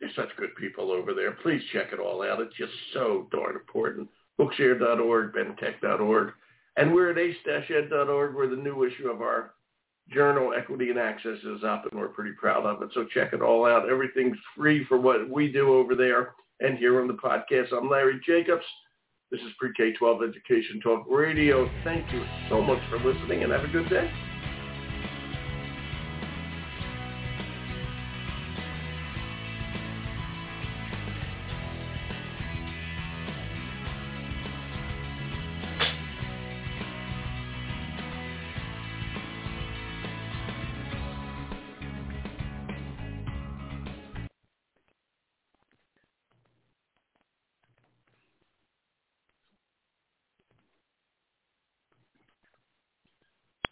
There's 0.01 0.15
such 0.15 0.29
good 0.37 0.55
people 0.57 0.91
over 0.91 1.15
there. 1.15 1.33
Please 1.43 1.63
check 1.73 1.93
it 1.93 1.99
all 1.99 2.23
out. 2.23 2.41
It's 2.41 2.55
just 2.57 2.73
so 2.93 3.27
darn 3.33 3.57
important. 3.57 4.09
Bookshare.org, 4.39 5.33
benetech.org. 5.33 6.33
And 6.77 6.95
we're 6.95 7.11
at 7.11 7.19
ace-ed.org 7.19 8.35
where 8.35 8.49
the 8.49 8.57
new 8.57 8.85
issue 8.85 9.09
of 9.09 9.21
our 9.21 9.55
journal, 10.13 10.53
Equity 10.57 10.91
and 10.91 10.99
Access, 10.99 11.39
is 11.45 11.65
up, 11.65 11.85
and 11.91 12.01
we're 12.01 12.09
pretty 12.09 12.33
proud 12.33 12.65
of 12.65 12.83
it. 12.83 12.91
So 12.95 13.07
check 13.13 13.33
it 13.33 13.43
all 13.43 13.67
out. 13.67 13.89
Everything's 13.89 14.39
free 14.57 14.85
for 14.87 14.99
what 14.99 15.29
we 15.29 15.51
do 15.51 15.75
over 15.75 15.95
there. 15.95 16.35
And 16.61 16.77
here 16.79 17.01
on 17.01 17.09
the 17.09 17.15
podcast, 17.15 17.73
I'm 17.73 17.89
Larry 17.89 18.21
Jacobs. 18.27 18.65
This 19.31 19.41
is 19.43 19.49
Pre-K-12 19.59 20.29
Education 20.29 20.81
Talk 20.81 21.07
Radio. 21.09 21.71
Thank 21.85 22.11
you 22.13 22.25
so 22.49 22.63
much 22.63 22.81
for 22.89 22.99
listening 22.99 23.43
and 23.43 23.53
have 23.53 23.65
a 23.65 23.69
good 23.69 23.89
day. 23.91 24.11